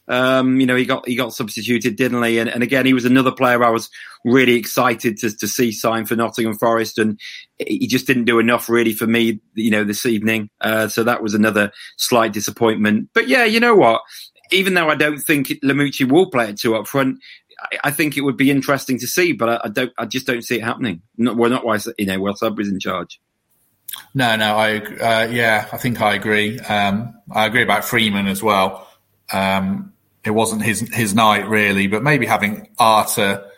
Um, 0.08 0.60
you 0.60 0.68
know, 0.68 0.76
he 0.76 0.86
got 0.86 1.08
he 1.08 1.16
got 1.16 1.34
substituted, 1.34 1.96
didn't 1.96 2.22
he? 2.24 2.38
And, 2.38 2.50
and 2.50 2.62
again, 2.62 2.86
he 2.86 2.94
was 2.94 3.06
another 3.06 3.32
player 3.32 3.64
I 3.64 3.72
was 3.72 3.90
really 4.24 4.54
excited 4.54 5.18
to, 5.18 5.36
to 5.36 5.48
see 5.48 5.72
sign 5.72 6.06
for 6.06 6.16
Nottingham 6.16 6.58
Forest, 6.58 7.00
and 7.00 7.20
he 7.58 7.88
just 7.88 8.06
didn't 8.06 8.26
do 8.26 8.40
enough 8.40 8.70
really 8.70 8.94
for 8.94 9.08
me, 9.08 9.40
you 9.56 9.72
know, 9.72 9.84
this 9.84 10.06
evening. 10.06 10.50
Uh, 10.62 10.88
so 10.88 11.04
that 11.04 11.24
was 11.24 11.34
another 11.34 11.72
slight 11.98 12.34
disappointment. 12.34 13.10
But 13.14 13.28
yeah, 13.28 13.46
you 13.46 13.60
know 13.60 13.76
what? 13.76 14.02
Even 14.52 14.76
though 14.76 14.90
I 14.90 14.96
don't 14.96 15.18
think 15.18 15.48
Lamouchi 15.64 16.08
will 16.08 16.30
play 16.30 16.50
at 16.50 16.60
two 16.60 16.76
up 16.76 16.88
front, 16.88 17.18
I, 17.84 17.92
think 17.92 18.18
it 18.18 18.22
would 18.22 18.38
be 18.38 18.52
interesting 18.52 19.00
to 19.00 19.08
see, 19.08 19.32
but 19.34 19.50
I, 19.50 19.62
I, 19.66 19.70
don't. 19.70 19.94
I 19.98 20.06
just 20.06 20.28
don't 20.28 20.42
see 20.42 20.56
it 20.56 20.64
happening. 20.64 21.02
Not, 21.18 21.38
well, 21.38 21.50
not 21.50 21.66
why 21.66 21.80
you 21.98 22.06
know, 22.06 22.20
while 22.20 22.36
Sub 22.36 22.60
is 22.60 22.70
in 22.70 22.80
charge. 22.80 23.20
No, 24.14 24.36
no, 24.36 24.56
I 24.56 24.78
uh, 24.78 25.28
yeah, 25.32 25.68
I 25.72 25.78
think 25.78 26.02
I 26.02 26.16
agree. 26.16 26.60
Um, 26.60 27.16
I 27.32 27.46
agree 27.46 27.64
about 27.64 27.86
Freeman 27.86 28.28
as 28.28 28.44
well. 28.44 28.88
Um, 29.32 29.94
it 30.24 30.32
wasn't 30.32 30.64
his 30.64 30.82
his 30.94 31.14
night 31.14 31.48
really, 31.48 31.88
but 31.88 32.04
maybe 32.04 32.26
having 32.26 32.70
Arter 32.78 33.50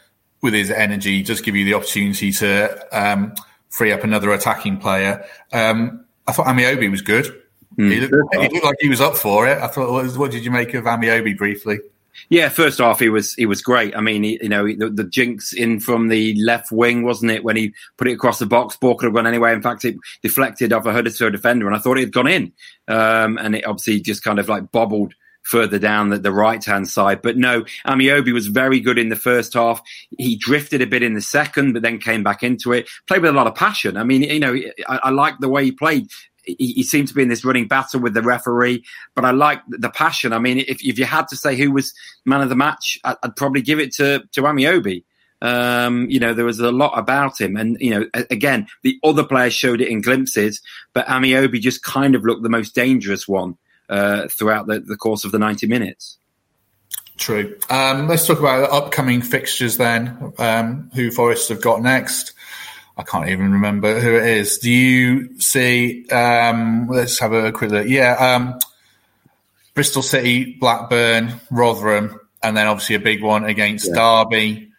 with 0.41 0.53
his 0.53 0.69
energy 0.69 1.23
does 1.23 1.41
give 1.41 1.55
you 1.55 1.65
the 1.65 1.73
opportunity 1.73 2.31
to 2.31 2.85
um, 2.91 3.33
free 3.69 3.91
up 3.91 4.03
another 4.03 4.31
attacking 4.31 4.77
player. 4.77 5.25
Um, 5.51 6.05
I 6.27 6.33
thought 6.33 6.47
Ameobi 6.47 6.91
was 6.91 7.01
good. 7.01 7.25
Mm. 7.77 7.91
He, 7.91 7.99
looked, 8.01 8.35
he, 8.35 8.47
looked, 8.49 8.65
like 8.65 8.77
he 8.79 8.89
was 8.89 9.01
up 9.01 9.15
for 9.17 9.47
it. 9.47 9.57
I 9.57 9.67
thought, 9.67 9.91
what, 9.91 10.17
what 10.17 10.31
did 10.31 10.43
you 10.43 10.51
make 10.51 10.73
of 10.73 10.85
Ameobi 10.85 11.37
briefly? 11.37 11.79
Yeah, 12.29 12.49
first 12.49 12.81
off, 12.81 12.99
he 12.99 13.09
was 13.09 13.33
he 13.35 13.45
was 13.45 13.61
great. 13.61 13.95
I 13.95 14.01
mean, 14.01 14.23
he, 14.23 14.39
you 14.41 14.49
know, 14.49 14.65
the, 14.65 14.89
the, 14.89 15.03
jinx 15.03 15.53
in 15.53 15.79
from 15.79 16.07
the 16.09 16.35
left 16.41 16.71
wing, 16.71 17.03
wasn't 17.03 17.31
it? 17.31 17.43
When 17.43 17.55
he 17.55 17.73
put 17.97 18.07
it 18.07 18.13
across 18.13 18.39
the 18.39 18.45
box, 18.45 18.75
ball 18.75 18.95
could 18.95 19.05
have 19.05 19.13
gone 19.13 19.27
anyway. 19.27 19.53
In 19.53 19.61
fact, 19.61 19.85
it 19.85 19.95
deflected 20.21 20.73
off 20.73 20.85
a 20.85 20.91
Huddersfield 20.91 21.31
defender, 21.31 21.67
and 21.67 21.75
I 21.75 21.79
thought 21.79 21.97
it 21.97 22.01
had 22.01 22.13
gone 22.13 22.27
in. 22.27 22.51
Um, 22.87 23.37
and 23.37 23.55
it 23.55 23.65
obviously 23.65 24.01
just 24.01 24.23
kind 24.23 24.39
of 24.39 24.49
like 24.49 24.71
bobbled 24.71 25.13
further 25.47 25.79
down 25.79 26.09
the, 26.09 26.17
the 26.17 26.31
right 26.31 26.63
hand 26.63 26.89
side. 26.89 27.21
But 27.21 27.37
no, 27.37 27.63
Ameobi 27.85 28.33
was 28.33 28.47
very 28.47 28.81
good 28.81 28.97
in 28.97 29.09
the 29.09 29.15
first 29.15 29.53
half. 29.53 29.81
He 30.17 30.35
drifted 30.35 30.81
a 30.81 30.87
bit 30.87 31.03
in 31.03 31.13
the 31.13 31.21
second, 31.21 31.73
but 31.73 31.81
then 31.81 31.99
came 31.99 32.23
back 32.23 32.43
into 32.43 32.73
it. 32.73 32.89
Played 33.07 33.21
with 33.21 33.31
a 33.31 33.33
lot 33.33 33.47
of 33.47 33.55
passion. 33.55 33.95
I 33.95 34.03
mean, 34.03 34.23
you 34.23 34.39
know, 34.39 34.55
I, 34.87 34.99
I 35.03 35.09
like 35.09 35.39
the 35.39 35.49
way 35.49 35.63
he 35.63 35.71
played 35.71 36.09
he, 36.47 36.73
he, 36.73 36.83
seemed 36.83 37.07
to 37.09 37.13
be 37.13 37.21
in 37.21 37.29
this 37.29 37.45
running 37.45 37.67
battle 37.67 37.99
with 37.99 38.13
the 38.13 38.21
referee. 38.21 38.83
But 39.15 39.25
I 39.25 39.31
like 39.31 39.61
the 39.67 39.89
passion. 39.89 40.33
I 40.33 40.39
mean, 40.39 40.59
if, 40.59 40.83
if 40.83 40.97
you 40.97 41.05
had 41.05 41.27
to 41.29 41.35
say 41.35 41.55
who 41.55 41.71
was 41.71 41.93
man 42.25 42.41
of 42.41 42.49
the 42.49 42.55
match, 42.55 42.99
I'd, 43.03 43.15
I'd 43.23 43.35
probably 43.35 43.61
give 43.61 43.79
it 43.79 43.93
to 43.95 44.23
to 44.31 44.41
Ameobi. 44.41 45.03
Um, 45.39 46.09
you 46.09 46.19
know, 46.19 46.33
there 46.33 46.45
was 46.45 46.59
a 46.59 46.71
lot 46.71 46.97
about 46.97 47.39
him, 47.39 47.57
and 47.57 47.77
you 47.79 47.91
know, 47.91 48.05
again, 48.31 48.67
the 48.81 48.99
other 49.03 49.23
players 49.23 49.53
showed 49.53 49.81
it 49.81 49.87
in 49.87 50.01
glimpses, 50.01 50.61
but 50.93 51.05
Ameobi 51.05 51.61
just 51.61 51.83
kind 51.83 52.15
of 52.15 52.23
looked 52.23 52.41
the 52.41 52.49
most 52.49 52.73
dangerous 52.73 53.27
one 53.27 53.57
uh, 53.89 54.27
throughout 54.29 54.65
the, 54.65 54.79
the 54.79 54.97
course 54.97 55.25
of 55.25 55.31
the 55.31 55.39
ninety 55.39 55.67
minutes. 55.67 56.17
True. 57.17 57.57
Um, 57.69 58.07
let's 58.07 58.27
talk 58.27 58.39
about 58.39 58.59
the 58.59 58.71
upcoming 58.71 59.21
fixtures 59.21 59.77
then. 59.77 60.33
Um, 60.37 60.91
who 60.93 61.11
Forest 61.11 61.49
have 61.49 61.61
got 61.61 61.81
next? 61.81 62.33
I 62.97 63.03
can't 63.03 63.29
even 63.29 63.53
remember 63.53 63.99
who 63.99 64.15
it 64.15 64.25
is. 64.25 64.57
Do 64.57 64.71
you 64.71 65.39
see? 65.39 66.07
Um, 66.09 66.87
let's 66.87 67.19
have 67.19 67.31
a 67.31 67.51
quick 67.51 67.69
look. 67.69 67.87
Yeah, 67.87 68.13
um, 68.13 68.59
Bristol 69.75 70.01
City, 70.01 70.57
Blackburn, 70.59 71.39
Rotherham, 71.51 72.19
and 72.41 72.57
then 72.57 72.65
obviously 72.65 72.95
a 72.95 72.99
big 72.99 73.21
one 73.21 73.45
against 73.45 73.87
yeah. 73.87 74.23
Derby. 74.23 74.71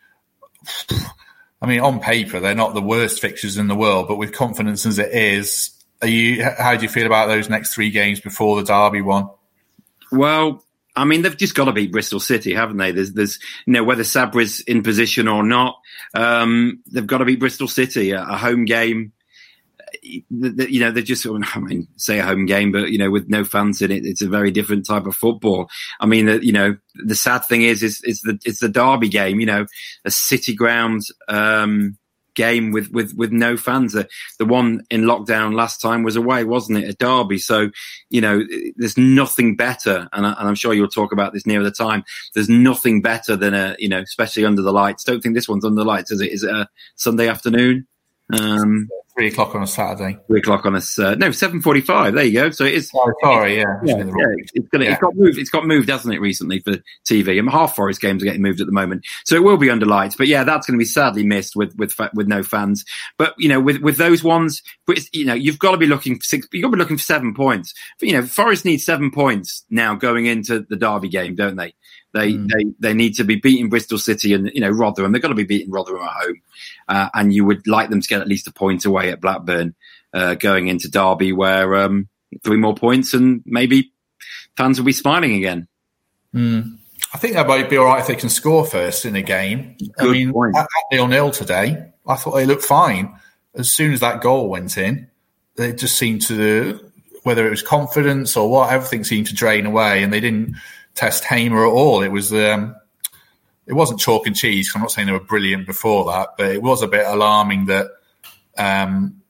I 1.63 1.67
mean, 1.67 1.81
on 1.81 2.01
paper, 2.01 2.41
they're 2.41 2.55
not 2.55 2.75
the 2.75 2.83
worst 2.83 3.21
fixtures 3.21 3.57
in 3.57 3.69
the 3.69 3.77
world, 3.77 4.09
but 4.09 4.17
with 4.17 4.33
confidence 4.33 4.87
as 4.87 4.99
it 4.99 5.13
is, 5.13 5.71
are 6.03 6.09
you? 6.09 6.45
How 6.45 6.77
do 6.77 6.83
you 6.83 6.89
feel 6.89 7.07
about 7.07 7.27
those 7.27 7.49
next 7.49 7.75
three 7.75 7.91
games 7.91 8.21
before 8.21 8.57
the 8.57 8.65
Derby 8.65 9.03
one? 9.03 9.29
Well, 10.11 10.65
I 10.99 11.05
mean, 11.05 11.23
they've 11.23 11.37
just 11.37 11.55
got 11.55 11.67
to 11.67 11.73
beat 11.73 11.93
Bristol 11.93 12.19
City, 12.19 12.53
haven't 12.53 12.77
they? 12.77 12.91
There's, 12.91 13.13
there's, 13.13 13.39
you 13.67 13.73
know, 13.73 13.85
whether 13.85 14.03
Sabri's 14.03 14.61
in 14.61 14.83
position 14.83 15.29
or 15.29 15.45
not, 15.45 15.81
um, 16.15 16.83
they've 16.91 17.07
got 17.07 17.19
to 17.19 17.25
beat 17.25 17.39
Bristol 17.39 17.69
City, 17.69 18.11
a, 18.11 18.23
a 18.23 18.37
home 18.37 18.65
game. 18.65 19.13
You 20.03 20.81
know, 20.81 20.91
they're 20.91 21.03
just, 21.03 21.25
I 21.55 21.59
mean, 21.61 21.87
say 21.97 22.19
a 22.19 22.25
home 22.25 22.47
game, 22.47 22.73
but, 22.73 22.91
you 22.91 22.99
know, 22.99 23.11
with 23.11 23.29
no 23.29 23.45
fans 23.45 23.81
in 23.81 23.93
it, 23.93 24.05
it's 24.05 24.23
a 24.23 24.29
very 24.29 24.51
different 24.51 24.87
type 24.87 25.07
of 25.07 25.15
football. 25.15 25.71
I 26.01 26.07
mean, 26.07 26.27
you 26.43 26.53
know, 26.53 26.77
the 26.97 27.15
sad 27.15 27.45
thing 27.45 27.63
is, 27.63 27.85
is, 27.85 28.03
is 28.03 28.23
the, 28.23 28.39
it's 28.45 28.61
the 28.61 28.69
Derby 28.69 29.09
game, 29.09 29.39
you 29.39 29.47
know, 29.47 29.67
a 30.05 30.11
city 30.11 30.55
ground, 30.55 31.03
um, 31.29 31.97
game 32.38 32.70
with 32.70 32.88
with 32.92 33.12
with 33.14 33.33
no 33.33 33.57
fans. 33.57 33.92
The, 33.92 34.09
the 34.38 34.46
one 34.46 34.87
in 34.90 35.03
lockdown 35.03 35.55
last 35.55 35.81
time 35.81 36.05
was 36.05 36.14
away, 36.14 36.44
wasn't 36.44 36.79
it, 36.79 36.88
at 36.88 36.98
Derby? 36.98 37.38
So 37.38 37.70
you 38.09 38.20
know, 38.20 38.44
there's 38.77 38.96
nothing 38.96 39.57
better, 39.57 40.09
and, 40.12 40.24
I, 40.24 40.48
am 40.48 40.55
sure 40.55 40.72
you'll 40.72 40.88
talk 40.88 41.12
about 41.12 41.33
this 41.33 41.44
near 41.44 41.62
the 41.62 41.72
time. 41.72 42.05
There's 42.35 42.48
nothing 42.48 43.03
better 43.03 43.35
than 43.35 43.53
a 43.53 43.74
you 43.79 43.88
know, 43.88 44.01
especially 44.01 44.44
under 44.44 44.62
the 44.62 44.72
lights. 44.72 45.05
Don't 45.05 45.20
think 45.20 45.35
this 45.35 45.48
one's 45.48 45.64
under 45.64 45.83
the 45.83 45.88
lights, 45.88 46.12
is 46.12 46.20
it? 46.20 46.33
Is 46.33 46.44
it 46.44 46.51
a 46.51 46.68
Sunday 46.94 47.29
afternoon? 47.29 47.87
Um, 48.33 48.88
three 49.19 49.29
o'clock 49.29 49.55
on 49.55 49.63
a 49.63 49.67
Saturday. 49.67 50.17
Three 50.29 50.39
o'clock 50.39 50.65
on 50.65 50.77
a 50.77 50.81
uh, 50.99 51.17
no 51.17 51.33
seven 51.33 51.61
forty 51.61 51.81
five. 51.81 52.15
There 52.15 52.25
you 52.25 52.33
go. 52.33 52.51
So 52.51 52.65
it 52.65 52.75
is. 52.75 52.91
Oh, 52.95 53.13
sorry, 53.23 53.57
yeah, 53.57 53.65
yeah, 53.85 53.97
yeah 53.97 54.05
it's, 54.55 54.69
gonna, 54.69 54.85
yeah. 54.85 54.93
it's 54.93 55.01
got 55.01 55.17
moved. 55.17 55.39
It's 55.39 55.51
got 55.51 55.67
moved, 55.67 55.89
hasn't 55.89 56.15
it, 56.15 56.21
recently 56.21 56.61
for 56.61 56.75
TV? 57.05 57.39
And 57.39 57.51
half 57.51 57.75
Forest 57.75 58.01
games 58.01 58.23
are 58.23 58.27
getting 58.27 58.43
moved 58.43 58.61
at 58.61 58.67
the 58.67 58.73
moment, 58.73 59.05
so 59.25 59.35
it 59.35 59.43
will 59.43 59.57
be 59.57 59.71
under 59.71 59.87
lights. 59.87 60.15
But 60.15 60.29
yeah, 60.29 60.45
that's 60.45 60.67
going 60.67 60.79
to 60.79 60.83
be 60.83 60.87
sadly 60.87 61.25
missed 61.25 61.57
with 61.57 61.75
with 61.77 61.95
with 62.15 62.29
no 62.29 62.43
fans. 62.45 62.85
But 63.17 63.35
you 63.39 63.49
know, 63.49 63.61
with 63.61 63.79
with 63.79 63.97
those 63.97 64.23
ones, 64.23 64.63
you 65.13 65.25
know, 65.25 65.35
you've 65.35 65.59
got 65.59 65.73
to 65.73 65.79
be 65.79 65.87
looking 65.87 66.17
for 66.17 66.25
six. 66.25 66.47
You've 66.53 66.63
got 66.63 66.71
to 66.71 66.77
be 66.77 66.81
looking 66.81 66.99
for 66.99 67.03
seven 67.03 67.35
points. 67.35 67.75
But, 67.99 68.09
You 68.09 68.21
know, 68.21 68.27
Forest 68.27 68.65
needs 68.65 68.85
seven 68.85 69.11
points 69.11 69.65
now 69.69 69.95
going 69.95 70.27
into 70.27 70.65
the 70.69 70.77
Derby 70.77 71.09
game, 71.09 71.35
don't 71.35 71.57
they? 71.57 71.75
They 72.15 72.33
mm. 72.33 72.49
they 72.49 72.89
they 72.89 72.95
need 72.95 73.15
to 73.17 73.25
be 73.25 73.37
beating 73.37 73.69
Bristol 73.69 73.99
City 73.99 74.33
and 74.33 74.51
you 74.55 74.61
know 74.61 74.71
Rotherham. 74.71 75.13
They've 75.13 75.21
got 75.21 75.29
to 75.29 75.35
be 75.35 75.45
beating 75.45 75.71
Rotherham 75.71 76.03
at 76.03 76.11
home, 76.11 76.41
uh, 76.88 77.09
and 77.14 77.33
you 77.33 77.44
would 77.44 77.66
like 77.66 77.90
them 77.90 78.01
to 78.01 78.09
get 78.09 78.20
at 78.20 78.29
least 78.29 78.46
a 78.46 78.53
point 78.53 78.85
away 78.85 79.11
at 79.11 79.20
Blackburn 79.20 79.74
uh, 80.12 80.35
going 80.35 80.68
into 80.68 80.90
Derby, 80.90 81.33
where 81.33 81.77
um, 81.77 82.09
three 82.42 82.57
more 82.57 82.74
points 82.74 83.14
and 83.14 83.42
maybe 83.44 83.92
fans 84.57 84.79
will 84.79 84.87
be 84.87 84.92
smiling 84.92 85.35
again. 85.35 85.68
Mm. 86.35 86.79
I 87.14 87.18
think 87.18 87.35
they 87.35 87.44
might 87.44 87.70
be 87.70 87.77
all 87.77 87.87
right 87.87 88.01
if 88.01 88.07
they 88.07 88.16
can 88.16 88.29
score 88.29 88.66
first 88.66 89.05
in 89.05 89.16
a 89.16 89.22
game. 89.22 89.77
Good 89.79 90.09
I 90.09 90.12
mean, 90.12 90.33
point. 90.33 90.57
at 90.57 90.66
nil 90.92 91.09
nil 91.09 91.31
today, 91.31 91.92
I 92.07 92.16
thought 92.16 92.33
they 92.33 92.46
looked 92.46 92.64
fine. 92.64 93.18
As 93.55 93.70
soon 93.70 93.92
as 93.92 94.01
that 94.01 94.20
goal 94.20 94.48
went 94.48 94.77
in, 94.77 95.09
they 95.57 95.72
just 95.72 95.96
seemed 95.96 96.22
to 96.22 96.81
whether 97.22 97.46
it 97.46 97.51
was 97.51 97.62
confidence 97.62 98.37
or 98.37 98.51
what, 98.51 98.72
everything 98.72 99.05
seemed 99.05 99.27
to 99.27 99.35
drain 99.35 99.66
away, 99.66 100.03
and 100.03 100.12
they 100.12 100.20
didn't 100.20 100.55
test 100.94 101.24
Hamer 101.24 101.66
at 101.66 101.70
all. 101.70 102.03
It 102.03 102.09
was 102.09 102.33
um, 102.33 102.74
it 103.69 103.75
wasn't 103.75 104.01
chalk 104.01 104.27
and 104.27 104.35
cheese. 104.35 104.73
I'm 104.75 104.81
not 104.81 104.91
saying 104.91 105.07
they 105.07 105.13
were 105.13 105.21
brilliant 105.21 105.67
before 105.67 106.11
that, 106.11 106.31
but 106.39 106.51
it 106.51 106.63
was 106.63 106.83
a 106.83 106.89
bit 106.89 107.07
alarming 107.07 107.67
that 107.67 107.87
um, 108.57 109.23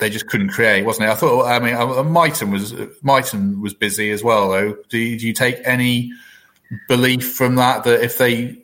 they 0.00 0.10
just 0.10 0.26
couldn't 0.26 0.50
create, 0.50 0.84
wasn't 0.84 1.08
it? 1.08 1.12
I 1.12 1.14
thought. 1.14 1.46
I 1.46 1.58
mean, 1.58 1.74
uh, 1.74 2.04
Mighten 2.04 2.50
was 2.50 2.74
Mighten 3.02 3.62
was 3.62 3.72
busy 3.72 4.10
as 4.10 4.22
well, 4.22 4.50
though. 4.50 4.76
Do 4.90 4.98
you, 4.98 5.18
do 5.18 5.26
you 5.26 5.32
take 5.32 5.56
any 5.64 6.12
belief 6.88 7.34
from 7.34 7.56
that 7.56 7.84
that 7.84 8.04
if 8.04 8.18
they 8.18 8.62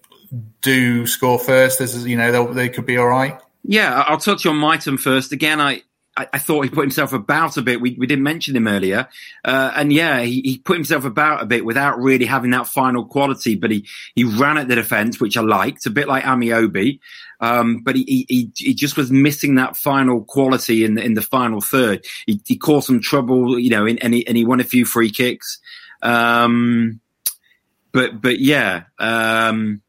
do 0.61 1.07
score 1.07 1.39
first, 1.39 1.79
there's 1.79 2.07
you 2.07 2.17
know 2.17 2.53
they 2.53 2.69
could 2.69 2.85
be 2.85 2.99
all 2.99 3.09
right? 3.09 3.41
Yeah, 3.63 4.03
I'll 4.07 4.19
touch 4.19 4.45
on 4.45 4.57
Mighten 4.57 4.99
first. 4.99 5.33
Again, 5.33 5.61
I 5.61 5.83
I, 6.20 6.28
I, 6.35 6.38
thought 6.38 6.64
he 6.64 6.70
put 6.70 6.83
himself 6.83 7.14
about 7.14 7.56
a 7.56 7.62
bit. 7.62 7.80
We, 7.80 7.96
we 7.98 8.06
didn't 8.06 8.24
mention 8.24 8.54
him 8.54 8.68
earlier. 8.68 9.09
Uh, 9.42 9.72
and 9.74 9.90
yeah, 9.90 10.20
he, 10.20 10.42
he, 10.42 10.59
put 10.59 10.76
himself 10.76 11.04
about 11.04 11.42
a 11.42 11.46
bit 11.46 11.64
without 11.64 11.98
really 11.98 12.26
having 12.26 12.50
that 12.50 12.66
final 12.66 13.06
quality, 13.06 13.56
but 13.56 13.70
he, 13.70 13.87
he 14.14 14.24
ran 14.24 14.59
at 14.59 14.68
the 14.68 14.74
defense, 14.74 15.18
which 15.18 15.38
I 15.38 15.40
liked, 15.40 15.87
a 15.87 15.90
bit 15.90 16.09
like 16.09 16.24
Ameobi. 16.24 17.00
Um, 17.40 17.83
but 17.83 17.96
he, 17.96 18.26
he, 18.28 18.50
he 18.54 18.74
just 18.74 18.98
was 18.98 19.11
missing 19.11 19.54
that 19.54 19.76
final 19.76 20.22
quality 20.24 20.85
in 20.85 20.94
the, 20.96 21.02
in 21.02 21.14
the 21.14 21.22
final 21.22 21.62
third. 21.62 22.04
He, 22.26 22.40
he 22.46 22.59
caused 22.59 22.88
some 22.88 23.00
trouble, 23.00 23.59
you 23.59 23.70
know, 23.70 23.87
in, 23.87 23.98
and, 23.98 24.12
he, 24.12 24.26
and 24.26 24.37
he 24.37 24.44
won 24.44 24.61
a 24.61 24.64
few 24.64 24.85
free 24.85 25.11
kicks. 25.11 25.59
Um, 26.02 27.00
but, 27.92 28.20
but 28.20 28.40
yeah, 28.40 28.85
um, 28.98 29.80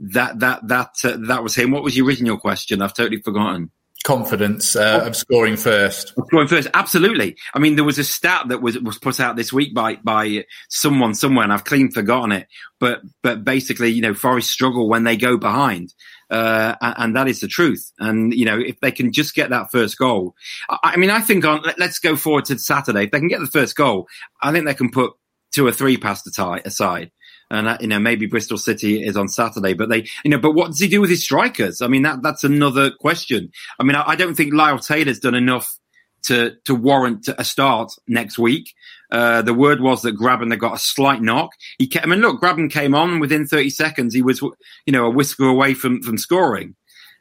that, 0.00 0.38
that, 0.40 0.66
that, 0.68 0.94
uh, 1.04 1.18
that 1.26 1.42
was 1.42 1.54
him. 1.54 1.72
What 1.72 1.82
was 1.82 1.94
the 1.94 2.02
original 2.02 2.38
question? 2.38 2.80
I've 2.80 2.94
totally 2.94 3.20
forgotten 3.20 3.70
confidence 4.04 4.76
uh, 4.76 5.02
of 5.04 5.16
scoring 5.16 5.56
first. 5.56 6.14
Scoring 6.26 6.48
first, 6.48 6.68
absolutely. 6.74 7.36
I 7.54 7.58
mean, 7.58 7.76
there 7.76 7.84
was 7.84 7.98
a 7.98 8.04
stat 8.04 8.48
that 8.48 8.62
was 8.62 8.78
was 8.78 8.98
put 8.98 9.20
out 9.20 9.36
this 9.36 9.52
week 9.52 9.74
by 9.74 9.96
by 9.96 10.44
someone 10.68 11.14
somewhere, 11.14 11.44
and 11.44 11.52
I've 11.52 11.64
clean 11.64 11.90
forgotten 11.90 12.32
it. 12.32 12.48
But 12.80 13.02
but 13.22 13.44
basically, 13.44 13.90
you 13.90 14.02
know, 14.02 14.14
Forest 14.14 14.50
struggle 14.50 14.88
when 14.88 15.04
they 15.04 15.16
go 15.16 15.36
behind, 15.36 15.94
uh, 16.30 16.74
and 16.80 17.16
that 17.16 17.28
is 17.28 17.40
the 17.40 17.48
truth. 17.48 17.92
And 17.98 18.32
you 18.32 18.44
know, 18.44 18.58
if 18.58 18.80
they 18.80 18.92
can 18.92 19.12
just 19.12 19.34
get 19.34 19.50
that 19.50 19.70
first 19.70 19.98
goal, 19.98 20.34
I, 20.68 20.78
I 20.82 20.96
mean, 20.96 21.10
I 21.10 21.20
think 21.20 21.44
on 21.44 21.62
let, 21.62 21.80
us 21.80 21.98
go 21.98 22.16
forward 22.16 22.46
to 22.46 22.58
Saturday. 22.58 23.04
If 23.04 23.10
they 23.10 23.18
can 23.18 23.28
get 23.28 23.40
the 23.40 23.46
first 23.46 23.76
goal, 23.76 24.06
I 24.42 24.52
think 24.52 24.66
they 24.66 24.74
can 24.74 24.90
put 24.90 25.12
two 25.52 25.66
or 25.66 25.72
three 25.72 25.96
past 25.96 26.24
the 26.24 26.30
tie 26.30 26.60
aside 26.64 27.10
and 27.50 27.68
uh, 27.68 27.78
you 27.80 27.86
know 27.86 27.98
maybe 27.98 28.26
Bristol 28.26 28.58
City 28.58 29.02
is 29.02 29.16
on 29.16 29.28
Saturday, 29.28 29.74
but 29.74 29.88
they 29.88 30.06
you 30.24 30.30
know 30.30 30.38
but 30.38 30.52
what 30.52 30.68
does 30.68 30.80
he 30.80 30.88
do 30.88 31.00
with 31.00 31.10
his 31.10 31.22
strikers? 31.22 31.80
I 31.82 31.88
mean 31.88 32.02
that 32.02 32.22
that's 32.22 32.44
another 32.44 32.90
question. 32.90 33.50
I 33.78 33.84
mean 33.84 33.96
I, 33.96 34.10
I 34.10 34.16
don't 34.16 34.34
think 34.34 34.54
Lyle 34.54 34.78
Taylor's 34.78 35.20
done 35.20 35.34
enough 35.34 35.78
to 36.24 36.56
to 36.64 36.74
warrant 36.74 37.28
a 37.36 37.44
start 37.44 37.92
next 38.06 38.38
week. 38.38 38.74
Uh, 39.10 39.42
the 39.42 39.54
word 39.54 39.80
was 39.80 40.02
that 40.02 40.18
Grabban 40.18 40.50
had 40.50 40.60
got 40.60 40.74
a 40.74 40.78
slight 40.78 41.22
knock. 41.22 41.52
He 41.78 41.86
kept, 41.86 42.04
I 42.04 42.10
mean, 42.10 42.20
look, 42.20 42.42
Grabban 42.42 42.70
came 42.70 42.94
on 42.94 43.20
within 43.20 43.46
30 43.46 43.70
seconds. 43.70 44.12
He 44.12 44.20
was, 44.20 44.42
you 44.42 44.92
know, 44.92 45.06
a 45.06 45.10
whisker 45.10 45.46
away 45.46 45.72
from 45.72 46.02
from 46.02 46.18
scoring. 46.18 46.74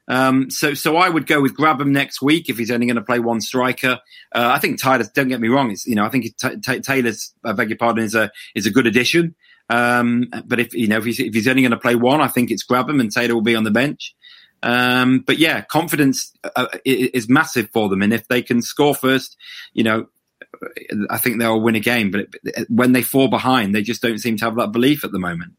Um, 0.10 0.50
so, 0.50 0.74
so 0.74 0.96
I 0.96 1.10
would 1.10 1.28
go 1.28 1.42
with 1.42 1.56
Grabban 1.56 1.88
next 1.88 2.22
week 2.22 2.50
if 2.50 2.58
he's 2.58 2.72
only 2.72 2.86
going 2.86 2.96
to 2.96 3.02
play 3.02 3.20
one 3.20 3.42
striker. 3.42 4.00
Uh, 4.34 4.52
I 4.54 4.60
think 4.60 4.82
Tyler. 4.82 5.06
Don't 5.14 5.28
get 5.28 5.42
me 5.42 5.50
wrong. 5.50 5.72
It's 5.72 5.86
you 5.86 5.96
know 5.96 6.06
I 6.06 6.10
think 6.10 6.38
t- 6.38 6.58
t- 6.66 6.80
Taylor's. 6.80 7.34
I 7.44 7.52
beg 7.54 7.70
your 7.70 7.78
pardon. 7.78 8.04
Is 8.04 8.16
a 8.16 8.32
is 8.56 8.66
a 8.66 8.72
good 8.72 8.88
addition. 8.88 9.36
Um, 9.70 10.32
but 10.46 10.60
if 10.60 10.74
you 10.74 10.88
know 10.88 10.98
if 10.98 11.06
he's, 11.06 11.20
if 11.20 11.34
he's 11.34 11.48
only 11.48 11.62
going 11.62 11.72
to 11.72 11.78
play 11.78 11.96
one, 11.96 12.22
I 12.22 12.28
think 12.28 12.52
it's 12.52 12.66
Grabban 12.66 13.02
and 13.02 13.12
Taylor 13.12 13.36
will 13.36 13.42
be 13.42 13.56
on 13.56 13.64
the 13.64 13.72
bench. 13.72 14.16
Um, 14.64 15.20
but 15.20 15.38
yeah, 15.38 15.62
confidence 15.62 16.34
uh, 16.56 16.68
is 16.86 17.30
massive 17.30 17.70
for 17.72 17.90
them, 17.90 18.02
and 18.02 18.14
if 18.14 18.28
they 18.28 18.42
can 18.42 18.62
score 18.62 18.96
first, 18.96 19.38
you 19.74 19.84
know, 19.84 20.08
I 21.10 21.18
think 21.18 21.40
they'll 21.40 21.62
win 21.62 21.76
a 21.76 21.80
game. 21.80 22.12
But 22.12 22.28
when 22.70 22.94
they 22.94 23.04
fall 23.04 23.28
behind, 23.28 23.76
they 23.76 23.84
just 23.84 24.02
don't 24.02 24.20
seem 24.20 24.38
to 24.38 24.46
have 24.46 24.56
that 24.56 24.72
belief 24.72 25.04
at 25.04 25.12
the 25.12 25.20
moment. 25.20 25.54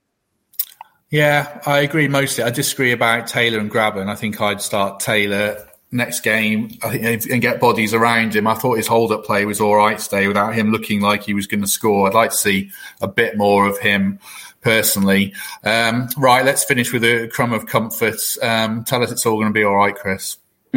Yeah, 1.10 1.60
I 1.64 1.78
agree 1.78 2.08
mostly. 2.08 2.44
I 2.44 2.50
disagree 2.50 2.92
about 2.92 3.28
Taylor 3.28 3.58
and 3.58 3.70
Grabban. 3.70 4.08
I 4.08 4.14
think 4.14 4.40
I'd 4.40 4.60
start 4.60 5.00
Taylor 5.00 5.67
next 5.90 6.20
game 6.20 6.70
and 6.82 7.40
get 7.40 7.60
bodies 7.60 7.94
around 7.94 8.36
him. 8.36 8.46
I 8.46 8.54
thought 8.54 8.76
his 8.76 8.86
hold 8.86 9.12
up 9.12 9.24
play 9.24 9.44
was 9.44 9.60
all 9.60 9.76
right 9.76 9.98
today 9.98 10.28
without 10.28 10.54
him 10.54 10.70
looking 10.70 11.00
like 11.00 11.22
he 11.22 11.34
was 11.34 11.46
going 11.46 11.62
to 11.62 11.66
score. 11.66 12.06
I'd 12.06 12.14
like 12.14 12.30
to 12.30 12.36
see 12.36 12.70
a 13.00 13.08
bit 13.08 13.36
more 13.36 13.66
of 13.66 13.78
him 13.78 14.18
personally. 14.60 15.34
Um, 15.64 16.08
right, 16.16 16.44
let's 16.44 16.64
finish 16.64 16.92
with 16.92 17.04
a 17.04 17.28
crumb 17.28 17.52
of 17.52 17.66
comfort. 17.66 18.20
Um, 18.42 18.84
tell 18.84 19.02
us 19.02 19.10
it's 19.10 19.24
all 19.24 19.36
going 19.36 19.48
to 19.48 19.52
be 19.52 19.64
all 19.64 19.76
right, 19.76 19.94
Chris. 19.94 20.36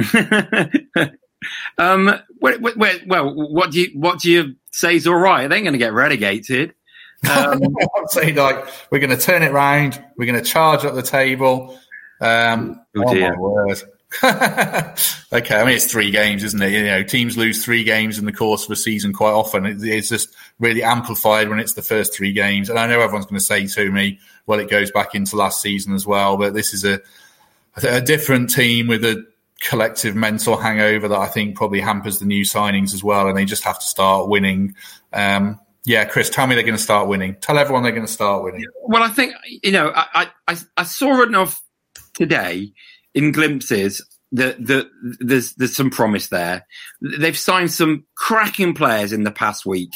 um, 1.77 2.13
where, 2.39 2.57
well, 2.59 3.33
what 3.33 3.71
do 3.71 3.81
you 3.81 3.99
what 3.99 4.19
do 4.19 4.31
you 4.31 4.55
say 4.71 4.95
is 4.95 5.07
all 5.07 5.15
right? 5.15 5.47
They 5.47 5.57
ain't 5.57 5.65
going 5.65 5.73
to 5.73 5.79
get 5.79 5.93
relegated. 5.93 6.73
Um, 7.29 7.61
I'm 7.97 8.07
saying 8.07 8.35
like 8.35 8.65
we're 8.91 8.99
going 8.99 9.15
to 9.15 9.21
turn 9.21 9.43
it 9.43 9.51
round. 9.51 10.01
We're 10.17 10.25
going 10.25 10.41
to 10.41 10.49
charge 10.49 10.85
up 10.85 10.95
the 10.95 11.01
table. 11.01 11.77
Um, 12.21 12.79
oh, 12.95 13.03
oh 13.07 13.15
my 13.15 13.35
word! 13.37 13.81
okay, 14.23 15.55
I 15.55 15.63
mean 15.63 15.75
it's 15.75 15.89
three 15.89 16.11
games, 16.11 16.43
isn't 16.43 16.61
it? 16.61 16.71
You 16.71 16.83
know, 16.83 17.01
teams 17.01 17.37
lose 17.37 17.63
three 17.63 17.85
games 17.85 18.19
in 18.19 18.25
the 18.25 18.33
course 18.33 18.65
of 18.65 18.71
a 18.71 18.75
season 18.75 19.13
quite 19.13 19.31
often. 19.31 19.65
It's 19.65 20.09
just 20.09 20.35
really 20.59 20.83
amplified 20.83 21.47
when 21.47 21.59
it's 21.59 21.75
the 21.75 21.81
first 21.81 22.13
three 22.13 22.33
games. 22.33 22.69
And 22.69 22.77
I 22.77 22.87
know 22.87 22.99
everyone's 22.99 23.25
going 23.25 23.39
to 23.39 23.45
say 23.45 23.67
to 23.67 23.89
me, 23.89 24.19
"Well, 24.45 24.59
it 24.59 24.69
goes 24.69 24.91
back 24.91 25.15
into 25.15 25.37
last 25.37 25.61
season 25.61 25.93
as 25.93 26.05
well." 26.05 26.35
But 26.35 26.53
this 26.53 26.73
is 26.73 26.83
a 26.83 26.99
a 27.83 28.01
different 28.01 28.49
team 28.49 28.87
with 28.87 29.05
a 29.05 29.25
collective 29.61 30.13
mental 30.13 30.57
hangover 30.57 31.07
that 31.07 31.19
I 31.19 31.27
think 31.27 31.55
probably 31.55 31.79
hampers 31.79 32.19
the 32.19 32.25
new 32.25 32.43
signings 32.43 32.93
as 32.93 33.03
well. 33.03 33.29
And 33.29 33.37
they 33.37 33.45
just 33.45 33.63
have 33.63 33.79
to 33.79 33.85
start 33.85 34.27
winning. 34.27 34.75
Um, 35.13 35.57
yeah, 35.85 36.03
Chris, 36.03 36.29
tell 36.29 36.47
me 36.47 36.55
they're 36.55 36.65
going 36.65 36.75
to 36.75 36.83
start 36.83 37.07
winning. 37.07 37.35
Tell 37.35 37.57
everyone 37.57 37.83
they're 37.83 37.93
going 37.93 38.05
to 38.05 38.11
start 38.11 38.43
winning. 38.43 38.65
Well, 38.83 39.03
I 39.03 39.09
think 39.09 39.35
you 39.45 39.71
know, 39.71 39.93
I 39.95 40.27
I, 40.49 40.57
I 40.75 40.83
saw 40.83 41.23
enough 41.23 41.61
today 42.13 42.73
in 43.13 43.31
glimpses 43.31 44.01
that 44.33 44.65
that 44.67 44.87
there's 45.19 45.53
there's 45.55 45.75
some 45.75 45.89
promise 45.89 46.27
there. 46.27 46.65
They've 47.01 47.37
signed 47.37 47.71
some 47.71 48.05
cracking 48.15 48.73
players 48.73 49.13
in 49.13 49.23
the 49.23 49.31
past 49.31 49.65
week. 49.65 49.91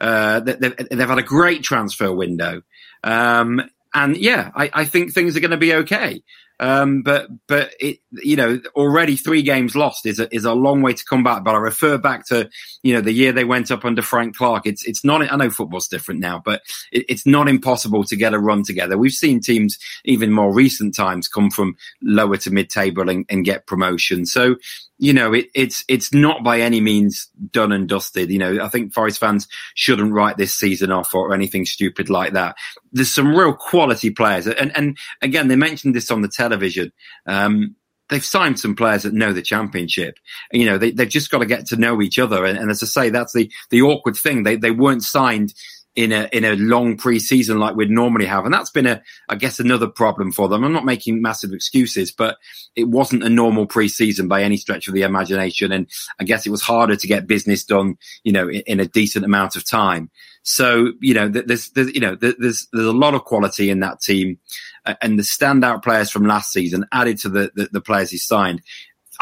Uh, 0.00 0.40
they've, 0.40 0.76
they've 0.76 1.08
had 1.08 1.18
a 1.18 1.22
great 1.22 1.62
transfer 1.62 2.12
window, 2.12 2.62
um, 3.04 3.60
and 3.92 4.16
yeah, 4.16 4.50
I, 4.54 4.70
I 4.72 4.84
think 4.84 5.12
things 5.12 5.36
are 5.36 5.40
going 5.40 5.50
to 5.50 5.56
be 5.56 5.74
okay. 5.74 6.22
Um, 6.60 7.00
but 7.00 7.28
but 7.48 7.72
it, 7.80 8.00
you 8.12 8.36
know 8.36 8.60
already 8.76 9.16
three 9.16 9.40
games 9.40 9.74
lost 9.74 10.04
is 10.04 10.20
a, 10.20 10.32
is 10.32 10.44
a 10.44 10.52
long 10.52 10.82
way 10.82 10.92
to 10.92 11.04
come 11.04 11.24
back. 11.24 11.42
But 11.42 11.54
I 11.54 11.58
refer 11.58 11.96
back 11.96 12.26
to 12.26 12.50
you 12.82 12.92
know 12.92 13.00
the 13.00 13.12
year 13.12 13.32
they 13.32 13.44
went 13.44 13.70
up 13.70 13.86
under 13.86 14.02
Frank 14.02 14.36
Clark. 14.36 14.66
It's 14.66 14.84
it's 14.84 15.02
not. 15.02 15.22
I 15.32 15.36
know 15.36 15.48
football's 15.48 15.88
different 15.88 16.20
now, 16.20 16.42
but 16.44 16.60
it, 16.92 17.06
it's 17.08 17.26
not 17.26 17.48
impossible 17.48 18.04
to 18.04 18.14
get 18.14 18.34
a 18.34 18.38
run 18.38 18.62
together. 18.62 18.98
We've 18.98 19.10
seen 19.10 19.40
teams 19.40 19.78
even 20.04 20.30
more 20.32 20.52
recent 20.52 20.94
times 20.94 21.28
come 21.28 21.50
from 21.50 21.76
lower 22.02 22.36
to 22.36 22.50
mid 22.50 22.68
table 22.68 23.08
and, 23.08 23.24
and 23.30 23.42
get 23.42 23.66
promotion. 23.66 24.26
So 24.26 24.56
you 25.00 25.14
know, 25.14 25.32
it, 25.32 25.48
it's 25.54 25.82
it's 25.88 26.12
not 26.12 26.44
by 26.44 26.60
any 26.60 26.82
means 26.82 27.30
done 27.50 27.72
and 27.72 27.88
dusted. 27.88 28.30
You 28.30 28.38
know, 28.38 28.62
I 28.62 28.68
think 28.68 28.92
Forest 28.92 29.18
fans 29.18 29.48
shouldn't 29.74 30.12
write 30.12 30.36
this 30.36 30.54
season 30.54 30.92
off 30.92 31.14
or 31.14 31.32
anything 31.32 31.64
stupid 31.64 32.10
like 32.10 32.34
that. 32.34 32.56
There's 32.92 33.12
some 33.12 33.34
real 33.34 33.54
quality 33.54 34.10
players, 34.10 34.46
and 34.46 34.76
and 34.76 34.98
again, 35.22 35.48
they 35.48 35.56
mentioned 35.56 35.94
this 35.94 36.10
on 36.10 36.20
the 36.20 36.28
television. 36.50 36.92
Um, 37.26 37.76
they've 38.08 38.24
signed 38.24 38.58
some 38.60 38.76
players 38.76 39.04
that 39.04 39.14
know 39.14 39.32
the 39.32 39.42
championship. 39.42 40.18
You 40.52 40.66
know, 40.66 40.78
they, 40.78 40.90
they've 40.90 41.08
just 41.08 41.30
got 41.30 41.38
to 41.38 41.46
get 41.46 41.66
to 41.66 41.76
know 41.76 42.02
each 42.02 42.18
other. 42.18 42.44
And, 42.44 42.58
and 42.58 42.70
as 42.70 42.82
I 42.82 42.86
say, 42.86 43.10
that's 43.10 43.32
the 43.32 43.50
the 43.70 43.82
awkward 43.82 44.16
thing. 44.16 44.42
They 44.42 44.56
they 44.56 44.70
weren't 44.70 45.04
signed 45.04 45.54
in 45.96 46.12
a 46.12 46.28
in 46.32 46.44
a 46.44 46.54
long 46.54 46.96
preseason 46.96 47.58
like 47.58 47.74
we'd 47.74 47.90
normally 47.90 48.26
have, 48.26 48.44
and 48.44 48.54
that's 48.54 48.70
been 48.70 48.86
a 48.86 49.02
I 49.28 49.36
guess 49.36 49.58
another 49.58 49.88
problem 49.88 50.32
for 50.32 50.48
them. 50.48 50.64
I'm 50.64 50.72
not 50.72 50.84
making 50.84 51.22
massive 51.22 51.52
excuses, 51.52 52.12
but 52.12 52.36
it 52.76 52.88
wasn't 52.88 53.24
a 53.24 53.28
normal 53.28 53.66
preseason 53.66 54.28
by 54.28 54.42
any 54.42 54.56
stretch 54.56 54.86
of 54.88 54.94
the 54.94 55.02
imagination, 55.02 55.72
and 55.72 55.88
I 56.20 56.24
guess 56.24 56.46
it 56.46 56.50
was 56.50 56.62
harder 56.62 56.96
to 56.96 57.06
get 57.06 57.26
business 57.26 57.64
done, 57.64 57.96
you 58.22 58.32
know, 58.32 58.48
in, 58.48 58.62
in 58.66 58.80
a 58.80 58.86
decent 58.86 59.24
amount 59.24 59.56
of 59.56 59.68
time. 59.68 60.10
So 60.42 60.92
you 61.00 61.14
know, 61.14 61.28
there's, 61.28 61.70
there's 61.70 61.92
you 61.92 62.00
know 62.00 62.14
there's 62.14 62.68
there's 62.72 62.86
a 62.86 62.92
lot 62.92 63.14
of 63.14 63.24
quality 63.24 63.68
in 63.68 63.80
that 63.80 64.00
team, 64.00 64.38
and 65.00 65.18
the 65.18 65.22
standout 65.22 65.82
players 65.82 66.10
from 66.10 66.24
last 66.24 66.52
season 66.52 66.86
added 66.92 67.18
to 67.18 67.28
the 67.28 67.50
the, 67.54 67.68
the 67.72 67.80
players 67.80 68.10
he 68.10 68.18
signed. 68.18 68.62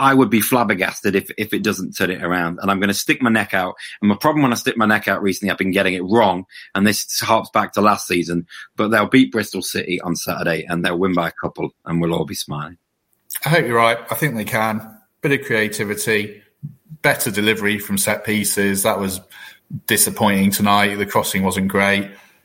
I 0.00 0.14
would 0.14 0.30
be 0.30 0.40
flabbergasted 0.40 1.16
if, 1.16 1.28
if 1.36 1.52
it 1.52 1.64
doesn't 1.64 1.96
turn 1.96 2.12
it 2.12 2.22
around. 2.22 2.60
And 2.62 2.70
I'm 2.70 2.78
going 2.78 2.88
to 2.88 2.94
stick 2.94 3.20
my 3.20 3.30
neck 3.30 3.52
out. 3.52 3.74
And 4.00 4.08
my 4.08 4.16
problem 4.16 4.44
when 4.44 4.52
I 4.52 4.54
stick 4.54 4.76
my 4.76 4.86
neck 4.86 5.08
out 5.08 5.22
recently, 5.22 5.50
I've 5.50 5.58
been 5.58 5.72
getting 5.72 5.94
it 5.94 6.04
wrong. 6.04 6.46
And 6.72 6.86
this 6.86 7.18
harps 7.20 7.50
back 7.50 7.72
to 7.72 7.80
last 7.80 8.06
season, 8.06 8.46
but 8.76 8.88
they'll 8.88 9.08
beat 9.08 9.32
Bristol 9.32 9.60
City 9.60 10.00
on 10.00 10.14
Saturday 10.14 10.64
and 10.68 10.84
they'll 10.84 10.98
win 10.98 11.14
by 11.14 11.28
a 11.28 11.32
couple 11.32 11.74
and 11.84 12.00
we'll 12.00 12.14
all 12.14 12.24
be 12.24 12.36
smiling. 12.36 12.78
I 13.44 13.48
hope 13.48 13.66
you're 13.66 13.76
right. 13.76 13.98
I 14.08 14.14
think 14.14 14.36
they 14.36 14.44
can. 14.44 14.98
Bit 15.20 15.40
of 15.40 15.46
creativity, 15.46 16.42
better 17.02 17.32
delivery 17.32 17.80
from 17.80 17.98
set 17.98 18.24
pieces. 18.24 18.84
That 18.84 19.00
was 19.00 19.20
disappointing 19.86 20.52
tonight. 20.52 20.94
The 20.94 21.06
crossing 21.06 21.42
wasn't 21.42 21.68
great. 21.68 22.04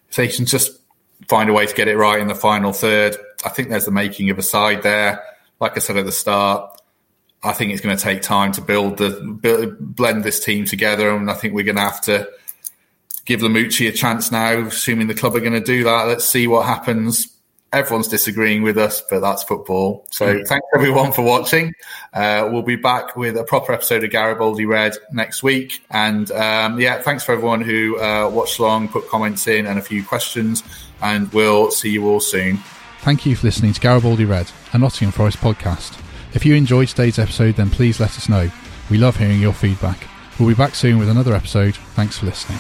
If 0.09 0.15
they 0.15 0.27
can 0.27 0.45
just 0.45 0.79
find 1.27 1.49
a 1.49 1.53
way 1.53 1.65
to 1.65 1.73
get 1.73 1.87
it 1.87 1.97
right 1.97 2.19
in 2.19 2.27
the 2.27 2.35
final 2.35 2.73
third, 2.73 3.17
I 3.45 3.49
think 3.49 3.69
there's 3.69 3.85
the 3.85 3.91
making 3.91 4.29
of 4.29 4.37
a 4.37 4.43
side 4.43 4.83
there. 4.83 5.23
Like 5.59 5.77
I 5.77 5.79
said 5.79 5.97
at 5.97 6.05
the 6.05 6.11
start, 6.11 6.81
I 7.43 7.53
think 7.53 7.71
it's 7.71 7.81
going 7.81 7.95
to 7.95 8.01
take 8.01 8.21
time 8.21 8.53
to 8.53 8.61
build 8.61 8.97
the 8.97 9.09
build, 9.41 9.95
blend 9.95 10.23
this 10.23 10.43
team 10.43 10.65
together, 10.65 11.15
and 11.15 11.29
I 11.29 11.33
think 11.33 11.53
we're 11.53 11.65
going 11.65 11.75
to 11.75 11.81
have 11.81 12.01
to 12.01 12.29
give 13.25 13.41
Lamouchi 13.41 13.87
a 13.87 13.91
chance 13.91 14.31
now. 14.31 14.59
Assuming 14.67 15.07
the 15.07 15.13
club 15.13 15.35
are 15.35 15.41
going 15.41 15.53
to 15.53 15.59
do 15.59 15.83
that, 15.83 16.07
let's 16.07 16.25
see 16.25 16.47
what 16.47 16.65
happens. 16.65 17.27
Everyone's 17.73 18.07
disagreeing 18.07 18.61
with 18.61 18.77
us, 18.77 19.01
but 19.09 19.21
that's 19.21 19.43
football. 19.43 20.05
So 20.11 20.35
mm. 20.35 20.47
thanks 20.47 20.67
everyone 20.75 21.11
for 21.11 21.23
watching. 21.23 21.73
Uh, 22.13 22.47
we'll 22.51 22.61
be 22.61 22.75
back 22.75 23.15
with 23.15 23.35
a 23.35 23.43
proper 23.43 23.73
episode 23.73 24.03
of 24.03 24.11
Garibaldi 24.11 24.65
Red 24.65 24.93
next 25.11 25.41
week. 25.41 25.83
And 25.89 26.29
um, 26.31 26.79
yeah, 26.79 27.01
thanks 27.01 27.23
for 27.23 27.31
everyone 27.31 27.61
who 27.61 27.99
uh, 27.99 28.29
watched 28.29 28.59
along, 28.59 28.89
put 28.89 29.09
comments 29.09 29.47
in, 29.47 29.65
and 29.65 29.79
a 29.79 29.81
few 29.81 30.03
questions. 30.03 30.61
And 31.03 31.31
we'll 31.33 31.69
see 31.69 31.91
you 31.91 32.07
all 32.07 32.19
soon. 32.19 32.57
Thank 33.01 33.25
you 33.25 33.35
for 33.35 33.47
listening 33.47 33.73
to 33.73 33.81
Garibaldi 33.81 34.25
Red, 34.25 34.49
a 34.71 34.79
Nottingham 34.79 35.11
Forest 35.11 35.39
podcast. 35.39 35.99
If 36.33 36.45
you 36.45 36.55
enjoyed 36.55 36.87
today's 36.87 37.19
episode, 37.19 37.55
then 37.55 37.69
please 37.69 37.99
let 37.99 38.17
us 38.17 38.29
know. 38.29 38.49
We 38.89 38.97
love 38.97 39.17
hearing 39.17 39.41
your 39.41 39.53
feedback. 39.53 40.07
We'll 40.39 40.49
be 40.49 40.55
back 40.55 40.73
soon 40.73 40.97
with 40.97 41.09
another 41.09 41.33
episode. 41.35 41.75
Thanks 41.75 42.17
for 42.17 42.25
listening. 42.25 42.59